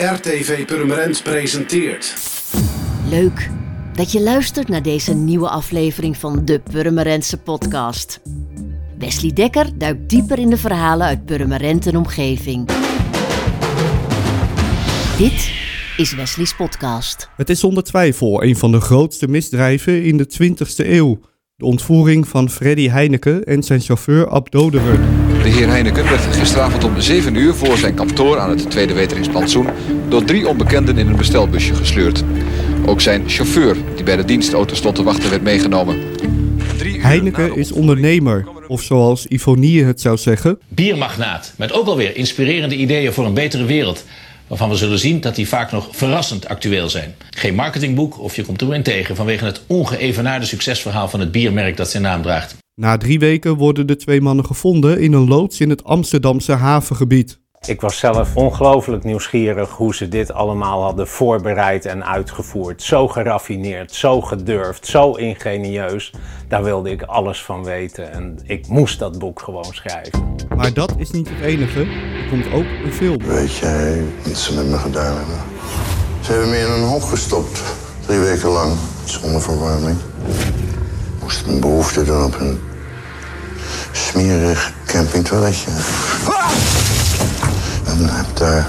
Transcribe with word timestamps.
RTV 0.00 0.66
Purmerend 0.66 1.22
presenteert. 1.22 2.14
Leuk 3.08 3.50
dat 3.92 4.12
je 4.12 4.20
luistert 4.20 4.68
naar 4.68 4.82
deze 4.82 5.14
nieuwe 5.14 5.48
aflevering 5.48 6.16
van 6.16 6.44
de 6.44 6.60
Purmerendse 6.70 7.36
podcast. 7.36 8.20
Wesley 8.98 9.32
Dekker 9.32 9.78
duikt 9.78 10.10
dieper 10.10 10.38
in 10.38 10.50
de 10.50 10.56
verhalen 10.56 11.06
uit 11.06 11.24
Purmerend 11.24 11.86
en 11.86 11.96
omgeving. 11.96 12.68
Dit 15.18 15.52
is 15.96 16.14
Wesley's 16.14 16.54
podcast. 16.54 17.28
Het 17.36 17.50
is 17.50 17.60
zonder 17.60 17.82
twijfel 17.82 18.42
een 18.42 18.56
van 18.56 18.72
de 18.72 18.80
grootste 18.80 19.28
misdrijven 19.28 20.02
in 20.02 20.16
de 20.16 20.30
20e 20.42 20.86
eeuw. 20.86 21.20
De 21.56 21.64
ontvoering 21.64 22.28
van 22.28 22.50
Freddy 22.50 22.88
Heineken 22.88 23.44
en 23.44 23.62
zijn 23.62 23.80
chauffeur 23.80 24.28
Ab. 24.28 24.48
De 25.42 25.48
heer 25.48 25.68
Heineken 25.68 26.04
werd 26.04 26.36
gisteravond 26.36 26.84
om 26.84 27.00
7 27.00 27.34
uur 27.34 27.54
voor 27.54 27.76
zijn 27.76 27.94
kantoor 27.94 28.38
aan 28.38 28.50
het 28.50 28.70
tweede 28.70 28.92
weteringsplantsoen 28.92 29.66
door 30.08 30.24
drie 30.24 30.48
onbekenden 30.48 30.98
in 30.98 31.06
een 31.06 31.16
bestelbusje 31.16 31.74
gesleurd. 31.74 32.24
Ook 32.86 33.00
zijn 33.00 33.28
chauffeur, 33.28 33.76
die 33.94 34.04
bij 34.04 34.16
de 34.16 34.24
dienstauto 34.24 34.74
stond 34.74 34.94
te 34.94 35.02
wachten, 35.02 35.30
werd 35.30 35.42
meegenomen. 35.42 35.98
Heineken 36.98 37.56
is 37.56 37.72
ondernemer, 37.72 38.46
er 38.60 38.66
of 38.68 38.82
zoals 38.82 39.26
Ivonie 39.26 39.84
het 39.84 40.00
zou 40.00 40.16
zeggen, 40.16 40.58
Biermagnaat, 40.68 41.52
met 41.56 41.72
ook 41.72 41.86
alweer 41.86 42.16
inspirerende 42.16 42.76
ideeën 42.76 43.12
voor 43.12 43.26
een 43.26 43.34
betere 43.34 43.64
wereld. 43.64 44.04
Waarvan 44.46 44.68
we 44.68 44.76
zullen 44.76 44.98
zien 44.98 45.20
dat 45.20 45.34
die 45.34 45.48
vaak 45.48 45.72
nog 45.72 45.88
verrassend 45.90 46.48
actueel 46.48 46.88
zijn. 46.88 47.14
Geen 47.30 47.54
marketingboek 47.54 48.20
of 48.20 48.36
je 48.36 48.44
komt 48.44 48.60
er 48.60 48.74
in 48.74 48.82
tegen 48.82 49.16
vanwege 49.16 49.44
het 49.44 49.62
ongeëvenaarde 49.66 50.46
succesverhaal 50.46 51.08
van 51.08 51.20
het 51.20 51.32
biermerk 51.32 51.76
dat 51.76 51.90
zijn 51.90 52.02
naam 52.02 52.22
draagt. 52.22 52.56
Na 52.80 52.96
drie 52.96 53.18
weken 53.18 53.56
worden 53.56 53.86
de 53.86 53.96
twee 53.96 54.20
mannen 54.20 54.44
gevonden 54.44 55.00
in 55.00 55.12
een 55.12 55.28
loods 55.28 55.60
in 55.60 55.70
het 55.70 55.84
Amsterdamse 55.84 56.52
havengebied. 56.52 57.38
Ik 57.66 57.80
was 57.80 57.98
zelf 57.98 58.36
ongelooflijk 58.36 59.04
nieuwsgierig 59.04 59.70
hoe 59.70 59.94
ze 59.94 60.08
dit 60.08 60.32
allemaal 60.32 60.82
hadden 60.82 61.08
voorbereid 61.08 61.84
en 61.84 62.04
uitgevoerd. 62.04 62.82
Zo 62.82 63.08
geraffineerd, 63.08 63.94
zo 63.94 64.20
gedurfd, 64.20 64.86
zo 64.86 65.12
ingenieus. 65.12 66.12
Daar 66.48 66.62
wilde 66.62 66.90
ik 66.90 67.02
alles 67.02 67.42
van 67.42 67.64
weten 67.64 68.12
en 68.12 68.38
ik 68.44 68.68
moest 68.68 68.98
dat 68.98 69.18
boek 69.18 69.40
gewoon 69.40 69.72
schrijven. 69.72 70.34
Maar 70.56 70.72
dat 70.72 70.94
is 70.96 71.10
niet 71.10 71.28
het 71.28 71.40
enige, 71.40 71.80
er 71.80 72.28
komt 72.30 72.52
ook 72.52 72.66
een 72.84 72.92
film. 72.92 73.18
Weet 73.18 73.56
jij 73.56 74.02
wat 74.24 74.38
ze 74.38 74.54
met 74.54 74.66
me 74.66 74.76
gedaan 74.76 75.16
hebben? 75.16 75.38
Ze 76.20 76.32
hebben 76.32 76.50
me 76.50 76.58
in 76.58 76.70
een 76.70 76.88
hok 76.88 77.02
gestopt. 77.02 77.62
Drie 78.06 78.18
weken 78.18 78.48
lang. 78.48 78.72
Zonder 79.04 79.40
verwarming. 79.40 79.96
Ik 81.16 81.22
moest 81.22 81.46
mijn 81.46 81.60
behoefte 81.60 82.04
doen 82.04 82.24
op 82.24 82.40
een 82.40 82.69
smerig 83.92 84.60
campingtoiletje. 84.86 85.70
En 87.90 87.98
heb 88.18 88.36
daar 88.36 88.64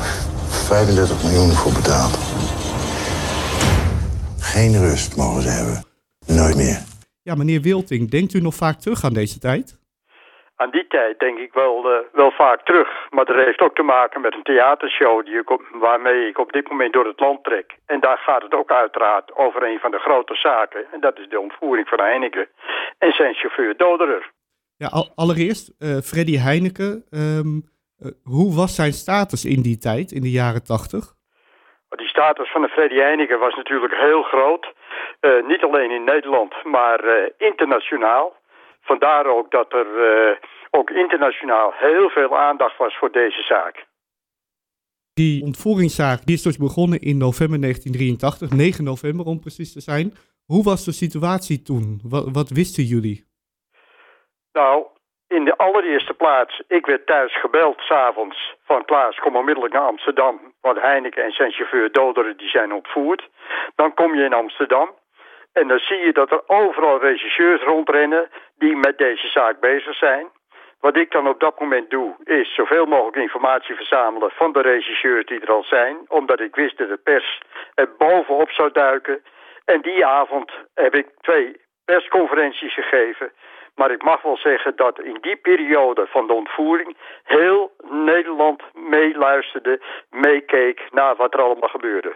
35 0.68 1.24
miljoen 1.24 1.52
voor 1.52 1.74
betaald. 1.74 2.16
Geen 4.54 4.74
rust 4.86 5.18
mogen 5.18 5.42
ze 5.42 5.50
hebben. 5.50 5.78
Nooit 6.40 6.58
meer. 6.64 6.80
Ja, 7.24 7.36
meneer 7.36 7.62
Wilting, 7.62 8.10
denkt 8.10 8.34
u 8.34 8.40
nog 8.40 8.56
vaak 8.56 8.78
terug 8.80 9.04
aan 9.04 9.14
deze 9.14 9.40
tijd? 9.40 9.80
Aan 10.56 10.70
die 10.72 10.88
tijd 10.88 11.20
denk 11.20 11.38
ik 11.40 11.54
wel, 11.54 11.92
eh, 11.92 12.00
wel 12.12 12.32
vaak 12.32 12.62
terug. 12.66 12.90
Maar 13.10 13.26
dat 13.26 13.36
heeft 13.36 13.62
ook 13.62 13.76
te 13.76 13.84
maken 13.84 14.22
met 14.22 14.34
een 14.34 14.44
theatershow 14.44 15.26
die 15.26 15.40
ik 15.40 15.50
op, 15.50 15.62
waarmee 15.72 16.28
ik 16.28 16.38
op 16.38 16.52
dit 16.52 16.70
moment 16.70 16.94
door 16.94 17.06
het 17.06 17.20
land 17.20 17.44
trek. 17.44 17.76
En 17.86 18.00
daar 18.00 18.18
gaat 18.18 18.42
het 18.42 18.54
ook 18.54 18.72
uiteraard 18.72 19.36
over 19.36 19.64
een 19.64 19.80
van 19.80 19.92
de 19.92 19.98
grote 19.98 20.36
zaken. 20.36 20.86
En 20.92 21.00
dat 21.00 21.20
is 21.20 21.30
de 21.30 21.40
ontvoering 21.40 21.88
van 21.88 22.00
Heineken 22.00 22.48
en 22.98 23.12
zijn 23.12 23.34
chauffeur 23.34 23.78
Doderer. 23.78 24.32
Ja, 24.82 24.88
al- 24.88 25.12
allereerst, 25.16 25.66
eh, 25.80 25.98
Freddy 26.12 26.38
Heineken, 26.38 27.06
ehm, 27.10 27.56
eh, 28.00 28.12
hoe 28.24 28.56
was 28.56 28.76
zijn 28.76 28.94
status 28.94 29.46
in 29.46 29.62
die 29.62 29.78
tijd, 29.78 30.12
in 30.12 30.22
de 30.22 30.32
jaren 30.32 30.64
tachtig? 30.64 31.04
Die 31.90 32.08
status 32.08 32.52
van 32.52 32.62
de 32.62 32.68
Freddy 32.68 32.96
Heineken 32.96 33.40
was 33.40 33.56
natuurlijk 33.56 33.94
heel 33.94 34.24
groot. 34.24 34.74
Eh, 35.20 35.48
niet 35.48 35.64
alleen 35.64 35.92
in 35.92 36.04
Nederland, 36.04 36.54
maar 36.64 37.02
internationaal. 37.38 38.34
Vandaar 38.82 39.26
ook 39.26 39.52
dat 39.52 39.74
er 39.74 39.88
ook 40.70 40.90
internationaal 40.90 41.74
heel 41.76 42.10
veel 42.10 42.38
aandacht 42.38 42.78
was 42.78 42.98
voor 42.98 43.12
deze 43.12 43.42
zaak. 43.42 43.86
Die 45.14 45.44
ontvoeringszaak 45.44 46.26
die 46.26 46.36
is 46.36 46.42
dus 46.42 46.58
begonnen 46.58 47.00
in 47.00 47.18
november 47.18 47.60
1983, 47.60 48.52
9 48.52 48.84
november 48.84 49.26
om 49.26 49.40
precies 49.40 49.74
te 49.74 49.82
zijn. 49.82 50.14
Hoe 50.46 50.64
was 50.64 50.86
de 50.86 50.92
situatie 50.92 51.62
toen? 51.62 52.00
Wat, 52.04 52.30
wat 52.32 52.50
wisten 52.50 52.84
jullie? 52.84 53.31
Nou, 54.54 54.86
in 55.28 55.46
de 55.46 55.58
allereerste 55.58 56.14
plaats, 56.14 56.62
ik 56.68 56.86
werd 56.86 57.06
thuis 57.06 57.40
gebeld 57.40 57.82
s'avonds 57.82 58.56
van 58.64 58.86
Klaas, 58.86 59.20
kom 59.20 59.36
onmiddellijk 59.36 59.74
naar 59.74 59.88
Amsterdam. 59.88 60.54
Want 60.62 60.82
Heineken 60.82 61.24
en 61.24 61.32
zijn 61.32 61.52
chauffeur 61.52 61.92
Doderen 61.92 62.38
die 62.38 62.50
zijn 62.50 62.74
ontvoerd. 62.74 63.30
Dan 63.76 63.94
kom 63.94 64.16
je 64.16 64.24
in 64.24 64.34
Amsterdam 64.34 64.96
en 65.54 65.68
dan 65.68 65.80
zie 65.80 65.98
je 65.98 66.14
dat 66.14 66.32
er 66.32 66.42
overal 66.48 67.00
regisseurs 67.00 67.64
rondrennen 67.64 68.30
die 68.56 68.76
met 68.76 68.98
deze 68.98 69.28
zaak 69.28 69.60
bezig 69.60 69.96
zijn. 69.96 70.28
Wat 70.80 70.98
ik 70.98 71.12
dan 71.12 71.28
op 71.28 71.40
dat 71.40 71.60
moment 71.60 71.90
doe, 71.90 72.16
is 72.24 72.56
zoveel 72.56 72.86
mogelijk 72.86 73.16
informatie 73.16 73.76
verzamelen 73.76 74.32
van 74.32 74.52
de 74.52 74.62
regisseurs 74.62 75.26
die 75.26 75.40
er 75.40 75.52
al 75.52 75.64
zijn. 75.64 75.98
Omdat 76.08 76.40
ik 76.40 76.56
wist 76.56 76.78
dat 76.78 76.90
de 76.90 76.98
pers 76.98 77.42
er 77.76 77.96
bovenop 77.98 78.52
zou 78.52 78.72
duiken. 78.72 79.24
En 79.66 79.82
die 79.82 80.06
avond 80.06 80.52
heb 80.74 80.96
ik 80.96 81.08
twee 81.22 81.62
persconferenties 81.86 82.74
gegeven. 82.74 83.32
Maar 83.76 83.92
ik 83.92 84.04
mag 84.04 84.22
wel 84.22 84.38
zeggen 84.38 84.76
dat 84.76 85.00
in 85.00 85.18
die 85.22 85.36
periode 85.36 86.08
van 86.10 86.28
de 86.28 86.34
ontvoering 86.34 86.98
heel 87.24 87.72
Nederland 87.90 88.62
meeluisterde, 88.74 89.82
meekeek 90.10 90.82
naar 90.92 91.16
wat 91.16 91.34
er 91.34 91.42
allemaal 91.42 91.70
gebeurde. 91.70 92.16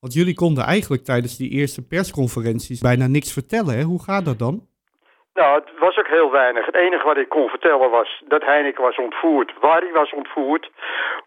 Want 0.00 0.12
jullie 0.14 0.34
konden 0.34 0.64
eigenlijk 0.64 1.04
tijdens 1.04 1.36
die 1.36 1.50
eerste 1.50 1.86
persconferenties 1.86 2.80
bijna 2.80 3.06
niks 3.06 3.32
vertellen. 3.32 3.74
Hè? 3.76 3.82
Hoe 3.82 4.02
gaat 4.02 4.24
dat 4.24 4.38
dan? 4.38 4.66
Nou, 5.34 5.60
het 5.60 5.78
was 5.78 5.96
ook 5.96 6.08
heel 6.08 6.30
weinig. 6.30 6.66
Het 6.66 6.74
enige 6.74 7.04
wat 7.06 7.16
ik 7.16 7.28
kon 7.28 7.48
vertellen 7.48 7.90
was 7.90 8.22
dat 8.28 8.42
Heineken 8.44 8.82
was 8.82 8.96
ontvoerd, 8.98 9.52
waar 9.60 9.80
hij 9.80 9.92
was 9.92 10.12
ontvoerd, 10.12 10.70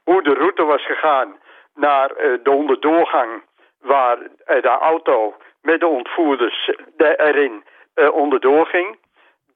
hoe 0.03 0.23
de 0.23 0.33
route 0.33 0.63
was 0.63 0.85
gegaan 0.85 1.37
naar 1.75 2.09
eh, 2.11 2.31
de 2.43 2.51
onderdoorgang 2.51 3.43
waar 3.81 4.17
eh, 4.45 4.61
de 4.61 4.77
auto 4.81 5.35
met 5.61 5.79
de 5.79 5.87
ontvoerders 5.87 6.71
de- 6.97 7.17
erin 7.17 7.63
eh, 7.93 8.13
onderdoor 8.13 8.65
ging. 8.65 8.97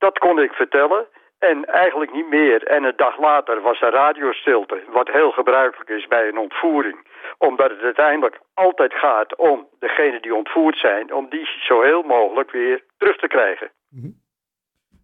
Dat 0.05 0.17
kon 0.17 0.39
ik 0.39 0.51
vertellen. 0.51 1.05
En 1.39 1.65
eigenlijk 1.65 2.13
niet 2.13 2.29
meer. 2.29 2.63
En 2.63 2.83
een 2.83 2.93
dag 2.95 3.19
later 3.19 3.61
was 3.61 3.81
er 3.81 3.91
radiostilte, 3.91 4.83
wat 4.91 5.07
heel 5.07 5.31
gebruikelijk 5.31 5.89
is 5.89 6.07
bij 6.07 6.27
een 6.27 6.37
ontvoering. 6.37 6.97
Omdat 7.37 7.69
het 7.69 7.81
uiteindelijk 7.81 8.39
altijd 8.53 8.93
gaat 8.93 9.35
om 9.35 9.67
degenen 9.79 10.21
die 10.21 10.35
ontvoerd 10.35 10.77
zijn, 10.77 11.13
om 11.13 11.29
die 11.29 11.47
zo 11.59 11.81
heel 11.81 12.01
mogelijk 12.01 12.51
weer 12.51 12.83
terug 12.97 13.17
te 13.17 13.27
krijgen. 13.27 13.71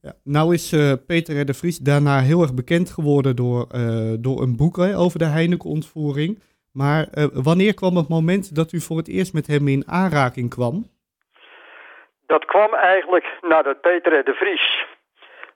Ja, 0.01 0.13
nou 0.23 0.53
is 0.53 0.71
eh, 0.71 0.93
Peter 1.07 1.45
de 1.45 1.53
Vries 1.53 1.77
daarna 1.77 2.19
heel 2.19 2.41
erg 2.41 2.53
bekend 2.53 2.89
geworden 2.89 3.35
door, 3.35 3.67
eh, 3.71 4.13
door 4.19 4.41
een 4.41 4.57
boek 4.57 4.77
over 4.77 5.19
de 5.19 5.25
Heineken-ontvoering. 5.25 6.39
Maar 6.71 7.07
eh, 7.07 7.25
wanneer 7.33 7.73
kwam 7.73 7.95
het 7.95 8.07
moment 8.09 8.55
dat 8.55 8.71
u 8.71 8.79
voor 8.79 8.97
het 8.97 9.07
eerst 9.07 9.33
met 9.33 9.47
hem 9.47 9.67
in 9.67 9.87
aanraking 9.87 10.49
kwam? 10.49 10.85
Dat 12.33 12.45
kwam 12.45 12.73
eigenlijk 12.73 13.25
nadat 13.41 13.81
Peter 13.81 14.23
de 14.23 14.33
Vries 14.33 14.85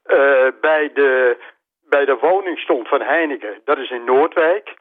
eh, 0.04 0.48
bij, 0.62 0.92
de, 0.94 1.38
bij 1.90 2.06
de 2.06 2.18
woning 2.18 2.60
stond 2.60 2.88
van 2.88 3.02
Heineken. 3.02 3.62
Dat 3.66 3.78
is 3.78 3.90
in 3.90 4.04
Noordwijk. 4.04 4.74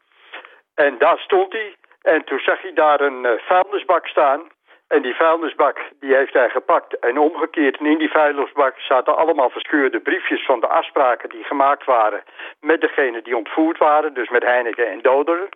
En 0.74 0.98
daar 0.98 1.18
stond 1.18 1.52
hij. 1.52 1.76
En 2.02 2.24
toen 2.24 2.38
zag 2.38 2.62
hij 2.62 2.72
daar 2.72 3.00
een 3.00 3.24
eh, 3.26 3.32
vuilnisbak 3.38 4.06
staan. 4.06 4.40
En 4.88 5.02
die 5.02 5.14
vuilnisbak 5.14 5.78
die 6.00 6.14
heeft 6.14 6.32
hij 6.32 6.48
gepakt 6.48 6.98
en 6.98 7.18
omgekeerd. 7.18 7.78
En 7.78 7.86
in 7.86 7.98
die 7.98 8.10
vuilnisbak 8.10 8.78
zaten 8.78 9.16
allemaal 9.16 9.50
verscheurde 9.50 10.00
briefjes 10.00 10.44
van 10.44 10.60
de 10.60 10.68
afspraken 10.68 11.28
die 11.28 11.44
gemaakt 11.44 11.84
waren 11.84 12.22
met 12.60 12.80
degene 12.80 13.22
die 13.22 13.36
ontvoerd 13.36 13.78
waren. 13.78 14.14
Dus 14.14 14.28
met 14.28 14.42
Heineken 14.42 14.90
en 14.90 15.02
Doderen. 15.02 15.48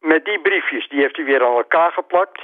Met 0.00 0.24
die 0.24 0.40
briefjes 0.40 0.88
die 0.88 1.00
heeft 1.00 1.16
hij 1.16 1.24
weer 1.24 1.44
aan 1.44 1.56
elkaar 1.56 1.92
geplakt. 1.92 2.40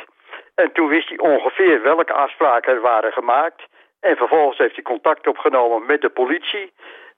En 0.55 0.73
toen 0.73 0.89
wist 0.89 1.09
hij 1.09 1.19
ongeveer 1.19 1.83
welke 1.83 2.13
afspraken 2.13 2.73
er 2.73 2.81
waren 2.81 3.13
gemaakt. 3.13 3.63
En 4.01 4.17
vervolgens 4.17 4.59
heeft 4.59 4.75
hij 4.75 4.83
contact 4.83 5.27
opgenomen 5.27 5.87
met 5.87 6.01
de 6.01 6.09
politie. 6.09 6.73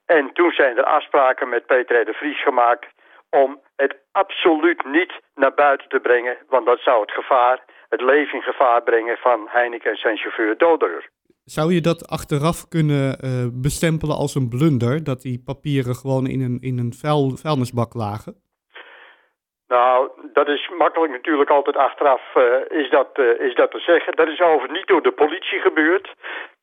En 0.06 0.32
toen 0.32 0.50
zijn 0.50 0.76
er 0.76 0.84
afspraken 0.84 1.48
met 1.48 1.66
Peter 1.66 2.04
de 2.04 2.12
Vries 2.12 2.42
gemaakt 2.42 2.86
om 3.30 3.60
het 3.76 3.96
absoluut 4.12 4.84
niet 4.84 5.12
naar 5.34 5.54
buiten 5.54 5.88
te 5.88 6.00
brengen. 6.00 6.36
Want 6.48 6.66
dat 6.66 6.80
zou 6.80 7.00
het 7.00 7.10
gevaar, 7.10 7.64
het 7.88 8.00
leven 8.00 8.34
in 8.34 8.42
gevaar 8.42 8.82
brengen 8.82 9.16
van 9.16 9.46
Heineken 9.48 9.90
en 9.90 9.96
zijn 9.96 10.16
chauffeur 10.16 10.58
Doderer. 10.58 11.10
Zou 11.44 11.72
je 11.72 11.80
dat 11.80 12.08
achteraf 12.08 12.68
kunnen 12.68 13.18
eh, 13.18 13.46
bestempelen 13.52 14.16
als 14.16 14.34
een 14.34 14.48
blunder? 14.48 15.04
Dat 15.04 15.22
die 15.22 15.42
papieren 15.44 15.94
gewoon 15.94 16.26
in 16.26 16.40
een, 16.40 16.58
in 16.60 16.78
een 16.78 16.92
vuil, 16.92 17.36
vuilnisbak 17.36 17.94
lagen? 17.94 18.45
Nou, 19.68 20.10
dat 20.32 20.48
is 20.48 20.68
makkelijk 20.78 21.12
natuurlijk 21.12 21.50
altijd 21.50 21.76
achteraf 21.76 22.34
eh, 22.34 22.78
is, 22.78 22.90
dat, 22.90 23.08
eh, 23.12 23.40
is 23.40 23.54
dat 23.54 23.70
te 23.70 23.78
zeggen. 23.78 24.16
Dat 24.16 24.28
is 24.28 24.40
overigens 24.40 24.78
niet 24.78 24.86
door 24.86 25.02
de 25.02 25.12
politie 25.12 25.60
gebeurd. 25.60 26.14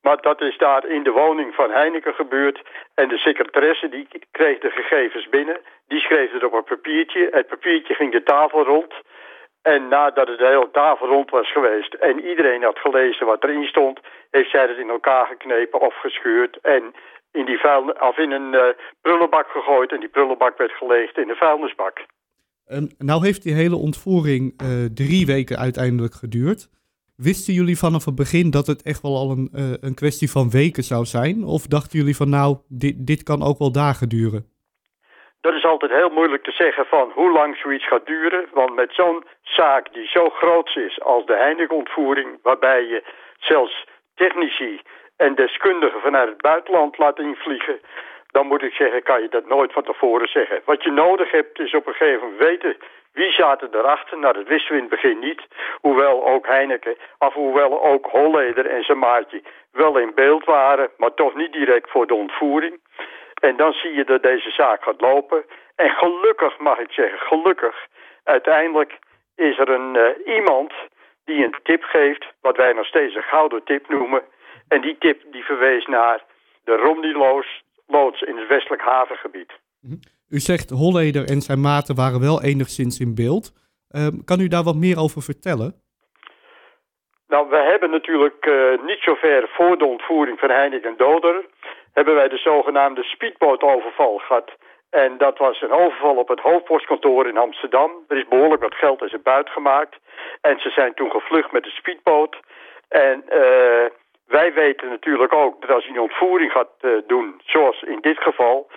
Maar 0.02 0.20
dat 0.20 0.40
is 0.40 0.56
daar 0.58 0.86
in 0.86 1.02
de 1.02 1.10
woning 1.10 1.54
van 1.54 1.70
Heineken 1.70 2.14
gebeurd. 2.14 2.62
En 2.94 3.08
de 3.08 3.18
secretaresse 3.18 3.88
die 3.88 4.08
kreeg 4.30 4.58
de 4.58 4.70
gegevens 4.70 5.28
binnen. 5.28 5.60
Die 5.88 6.00
schreef 6.00 6.32
het 6.32 6.44
op 6.44 6.52
een 6.52 6.64
papiertje. 6.64 7.28
Het 7.30 7.46
papiertje 7.46 7.94
ging 7.94 8.12
de 8.12 8.22
tafel 8.22 8.64
rond. 8.64 8.94
En 9.62 9.88
nadat 9.88 10.28
het 10.28 10.38
de 10.38 10.46
hele 10.46 10.70
tafel 10.70 11.06
rond 11.06 11.30
was 11.30 11.52
geweest 11.52 11.94
en 11.94 12.20
iedereen 12.20 12.62
had 12.62 12.78
gelezen 12.78 13.26
wat 13.26 13.44
erin 13.44 13.64
stond, 13.64 14.00
heeft 14.30 14.50
zij 14.50 14.66
het 14.66 14.78
in 14.78 14.90
elkaar 14.90 15.26
geknepen 15.26 15.80
of 15.80 15.94
gescheurd 15.94 16.58
en 16.62 16.94
in, 17.32 17.44
die 17.44 17.58
vuil, 17.58 17.90
of 17.90 18.18
in 18.18 18.30
een 18.30 18.52
uh, 18.52 18.64
prullenbak 19.02 19.50
gegooid. 19.50 19.92
En 19.92 20.00
die 20.00 20.08
prullenbak 20.08 20.58
werd 20.58 20.72
geleegd 20.72 21.18
in 21.18 21.26
de 21.26 21.34
vuilnisbak. 21.34 22.04
Um, 22.68 22.88
nou 22.98 23.24
heeft 23.24 23.42
die 23.42 23.54
hele 23.54 23.76
ontvoering 23.76 24.62
uh, 24.62 24.84
drie 24.94 25.26
weken 25.26 25.58
uiteindelijk 25.58 26.14
geduurd. 26.14 26.68
Wisten 27.16 27.54
jullie 27.54 27.78
vanaf 27.78 28.04
het 28.04 28.14
begin 28.14 28.50
dat 28.50 28.66
het 28.66 28.82
echt 28.82 29.02
wel 29.02 29.16
al 29.16 29.30
een, 29.30 29.50
uh, 29.54 29.72
een 29.80 29.94
kwestie 29.94 30.30
van 30.30 30.50
weken 30.50 30.82
zou 30.82 31.04
zijn? 31.04 31.44
Of 31.44 31.66
dachten 31.66 31.98
jullie 31.98 32.16
van 32.16 32.28
nou, 32.28 32.56
dit, 32.68 33.06
dit 33.06 33.22
kan 33.22 33.42
ook 33.42 33.58
wel 33.58 33.72
dagen 33.72 34.08
duren? 34.08 34.46
Dat 35.40 35.54
is 35.54 35.64
altijd 35.64 35.92
heel 35.92 36.10
moeilijk 36.10 36.44
te 36.44 36.52
zeggen 36.52 36.86
van 36.86 37.10
hoe 37.14 37.32
lang 37.32 37.56
zoiets 37.56 37.88
gaat 37.88 38.06
duren. 38.06 38.46
Want 38.52 38.74
met 38.74 38.92
zo'n 38.92 39.24
zaak 39.42 39.92
die 39.92 40.06
zo 40.06 40.28
groot 40.28 40.76
is 40.76 41.00
als 41.00 41.26
de 41.26 41.36
Heineken-ontvoering... 41.36 42.28
waarbij 42.42 42.82
je 42.82 43.02
zelfs 43.38 43.86
technici 44.14 44.80
en 45.16 45.34
deskundigen 45.34 46.00
vanuit 46.00 46.28
het 46.28 46.40
buitenland 46.40 46.98
laat 46.98 47.18
invliegen... 47.18 47.80
dan 48.34 48.46
moet 48.46 48.62
ik 48.62 48.72
zeggen, 48.72 49.02
kan 49.02 49.22
je 49.22 49.28
dat 49.28 49.46
nooit 49.46 49.72
van 49.72 49.82
tevoren 49.82 50.28
zeggen. 50.28 50.60
Wat 50.64 50.82
je 50.82 50.90
nodig 50.90 51.30
hebt 51.30 51.58
is 51.58 51.74
op 51.74 51.86
een 51.86 51.94
gegeven 51.94 52.20
moment 52.20 52.38
weten 52.38 52.76
wie 53.12 53.32
zaten 53.32 53.68
erachter? 53.72 54.18
Nou, 54.18 54.34
dat 54.34 54.46
wisten 54.46 54.70
we 54.70 54.76
in 54.76 54.88
het 54.88 55.00
begin 55.00 55.18
niet. 55.18 55.42
Hoewel 55.80 56.26
ook 56.26 56.46
Heineken, 56.46 56.96
of 57.18 57.34
hoewel 57.34 57.84
ook 57.84 58.06
Holleder 58.06 58.66
en 58.66 58.82
zijn 58.82 58.98
maatje 58.98 59.42
wel 59.72 59.98
in 59.98 60.14
beeld 60.14 60.44
waren, 60.44 60.90
maar 60.96 61.14
toch 61.14 61.34
niet 61.34 61.52
direct 61.52 61.90
voor 61.90 62.06
de 62.06 62.14
ontvoering. 62.14 62.80
En 63.40 63.56
dan 63.56 63.72
zie 63.72 63.94
je 63.94 64.04
dat 64.04 64.22
deze 64.22 64.50
zaak 64.50 64.82
gaat 64.82 65.00
lopen. 65.00 65.44
En 65.76 65.90
gelukkig, 65.90 66.58
mag 66.58 66.78
ik 66.78 66.92
zeggen, 66.92 67.18
gelukkig, 67.18 67.86
uiteindelijk 68.24 68.98
is 69.36 69.58
er 69.58 69.68
een 69.68 69.94
uh, 69.94 70.34
iemand 70.36 70.72
die 71.24 71.44
een 71.44 71.56
tip 71.62 71.82
geeft, 71.82 72.26
wat 72.40 72.56
wij 72.56 72.72
nog 72.72 72.86
steeds 72.86 73.14
een 73.14 73.22
gouden 73.22 73.64
tip 73.64 73.88
noemen. 73.88 74.22
En 74.68 74.80
die 74.80 74.96
tip 74.98 75.22
die 75.26 75.44
verwees 75.44 75.86
naar 75.86 76.24
de 76.64 76.76
Romney-loods 77.86 78.22
in 78.22 78.36
het 78.36 78.48
westelijk 78.48 78.82
havengebied. 78.82 79.52
U 80.28 80.38
zegt 80.38 80.70
Holleder 80.70 81.28
en 81.28 81.40
zijn 81.40 81.60
maten 81.60 81.94
waren 81.94 82.20
wel 82.20 82.42
enigszins 82.42 83.00
in 83.00 83.14
beeld. 83.14 83.52
Um, 83.96 84.24
kan 84.24 84.40
u 84.40 84.48
daar 84.48 84.62
wat 84.62 84.76
meer 84.76 84.98
over 84.98 85.22
vertellen? 85.22 85.82
Nou, 87.28 87.48
we 87.48 87.56
hebben 87.56 87.90
natuurlijk 87.90 88.46
uh, 88.46 88.84
niet 88.86 89.00
zo 89.00 89.14
ver 89.14 89.48
voor 89.48 89.78
de 89.78 89.86
ontvoering 89.86 90.38
van 90.38 90.50
Heineken 90.50 90.90
en 90.90 90.96
Doder... 90.96 91.44
hebben 91.92 92.14
wij 92.14 92.28
de 92.28 92.36
zogenaamde 92.36 93.02
speedbootoverval 93.02 94.18
gehad. 94.18 94.50
En 94.90 95.18
dat 95.18 95.38
was 95.38 95.60
een 95.62 95.72
overval 95.72 96.16
op 96.16 96.28
het 96.28 96.40
hoofdpostkantoor 96.40 97.28
in 97.28 97.36
Amsterdam. 97.36 97.90
Er 98.08 98.16
is 98.16 98.28
behoorlijk 98.28 98.62
wat 98.62 98.74
geld 98.74 99.02
in 99.02 99.08
ze 99.08 99.18
buitgemaakt. 99.18 99.96
En 100.40 100.58
ze 100.58 100.70
zijn 100.70 100.94
toen 100.94 101.10
gevlucht 101.10 101.52
met 101.52 101.62
de 101.62 101.70
speedboot. 101.70 102.36
En 102.88 103.24
uh, 103.28 103.84
wij 104.26 104.52
weten 104.52 104.88
natuurlijk 104.88 105.32
ook 105.32 105.60
dat 105.60 105.70
als 105.70 105.84
je 105.84 105.90
een 105.90 106.00
ontvoering 106.00 106.52
gaat 106.52 106.70
uh, 106.80 106.90
doen, 107.06 107.40
zoals 107.44 107.82
in 107.82 107.98
dit 108.00 108.18
geval... 108.18 108.70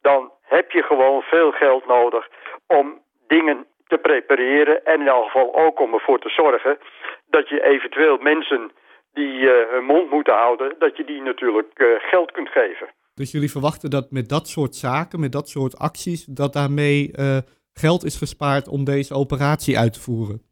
dan 0.00 0.32
heb 0.42 0.70
je 0.70 0.82
gewoon 0.82 1.22
veel 1.22 1.52
geld 1.52 1.86
nodig 1.86 2.28
om 2.66 3.02
dingen 3.26 3.66
te 3.86 3.98
prepareren. 3.98 4.84
En 4.84 5.00
in 5.00 5.08
elk 5.08 5.24
geval 5.24 5.54
ook 5.54 5.80
om 5.80 5.94
ervoor 5.94 6.18
te 6.18 6.28
zorgen 6.28 6.78
dat 7.26 7.48
je 7.48 7.64
eventueel 7.64 8.18
mensen 8.18 8.70
die 9.12 9.40
uh, 9.40 9.50
hun 9.70 9.84
mond 9.84 10.10
moeten 10.10 10.34
houden, 10.34 10.74
dat 10.78 10.96
je 10.96 11.04
die 11.04 11.22
natuurlijk 11.22 11.72
uh, 11.76 11.86
geld 11.98 12.32
kunt 12.32 12.48
geven. 12.48 12.88
Dus 13.14 13.32
jullie 13.32 13.50
verwachten 13.50 13.90
dat 13.90 14.10
met 14.10 14.28
dat 14.28 14.48
soort 14.48 14.74
zaken, 14.74 15.20
met 15.20 15.32
dat 15.32 15.48
soort 15.48 15.78
acties, 15.78 16.24
dat 16.24 16.52
daarmee 16.52 17.10
uh, 17.12 17.38
geld 17.72 18.04
is 18.04 18.18
gespaard 18.18 18.68
om 18.68 18.84
deze 18.84 19.14
operatie 19.14 19.78
uit 19.78 19.92
te 19.92 20.00
voeren? 20.00 20.42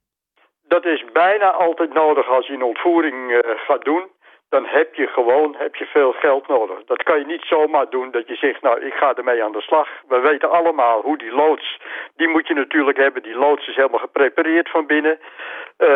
Dat 0.69 0.85
is 0.85 1.05
bijna 1.13 1.51
altijd 1.51 1.93
nodig 1.95 2.29
als 2.29 2.47
je 2.47 2.53
een 2.53 2.63
ontvoering 2.63 3.43
gaat 3.67 3.85
doen 3.85 4.11
dan 4.53 4.67
heb 4.67 4.95
je 4.95 5.07
gewoon 5.07 5.55
heb 5.59 5.75
je 5.75 5.85
veel 5.85 6.13
geld 6.13 6.49
nodig. 6.49 6.85
Dat 6.85 7.03
kan 7.03 7.19
je 7.19 7.27
niet 7.27 7.45
zomaar 7.45 7.91
doen 7.91 8.11
dat 8.11 8.29
je 8.29 8.35
zegt, 8.35 8.63
nou, 8.63 8.81
ik 8.87 8.95
ga 8.95 9.15
ermee 9.15 9.45
aan 9.45 9.53
de 9.53 9.61
slag. 9.61 9.89
We 10.09 10.21
weten 10.21 10.51
allemaal 10.51 11.01
hoe 11.01 11.19
die 11.19 11.35
loods, 11.35 11.79
die 12.17 12.29
moet 12.29 12.47
je 12.47 12.55
natuurlijk 12.55 12.99
hebben. 12.99 13.23
Die 13.23 13.35
loods 13.37 13.69
is 13.69 13.77
helemaal 13.77 13.99
geprepareerd 13.99 14.71
van 14.71 14.87
binnen. 14.87 15.19
Uh, 15.79 15.89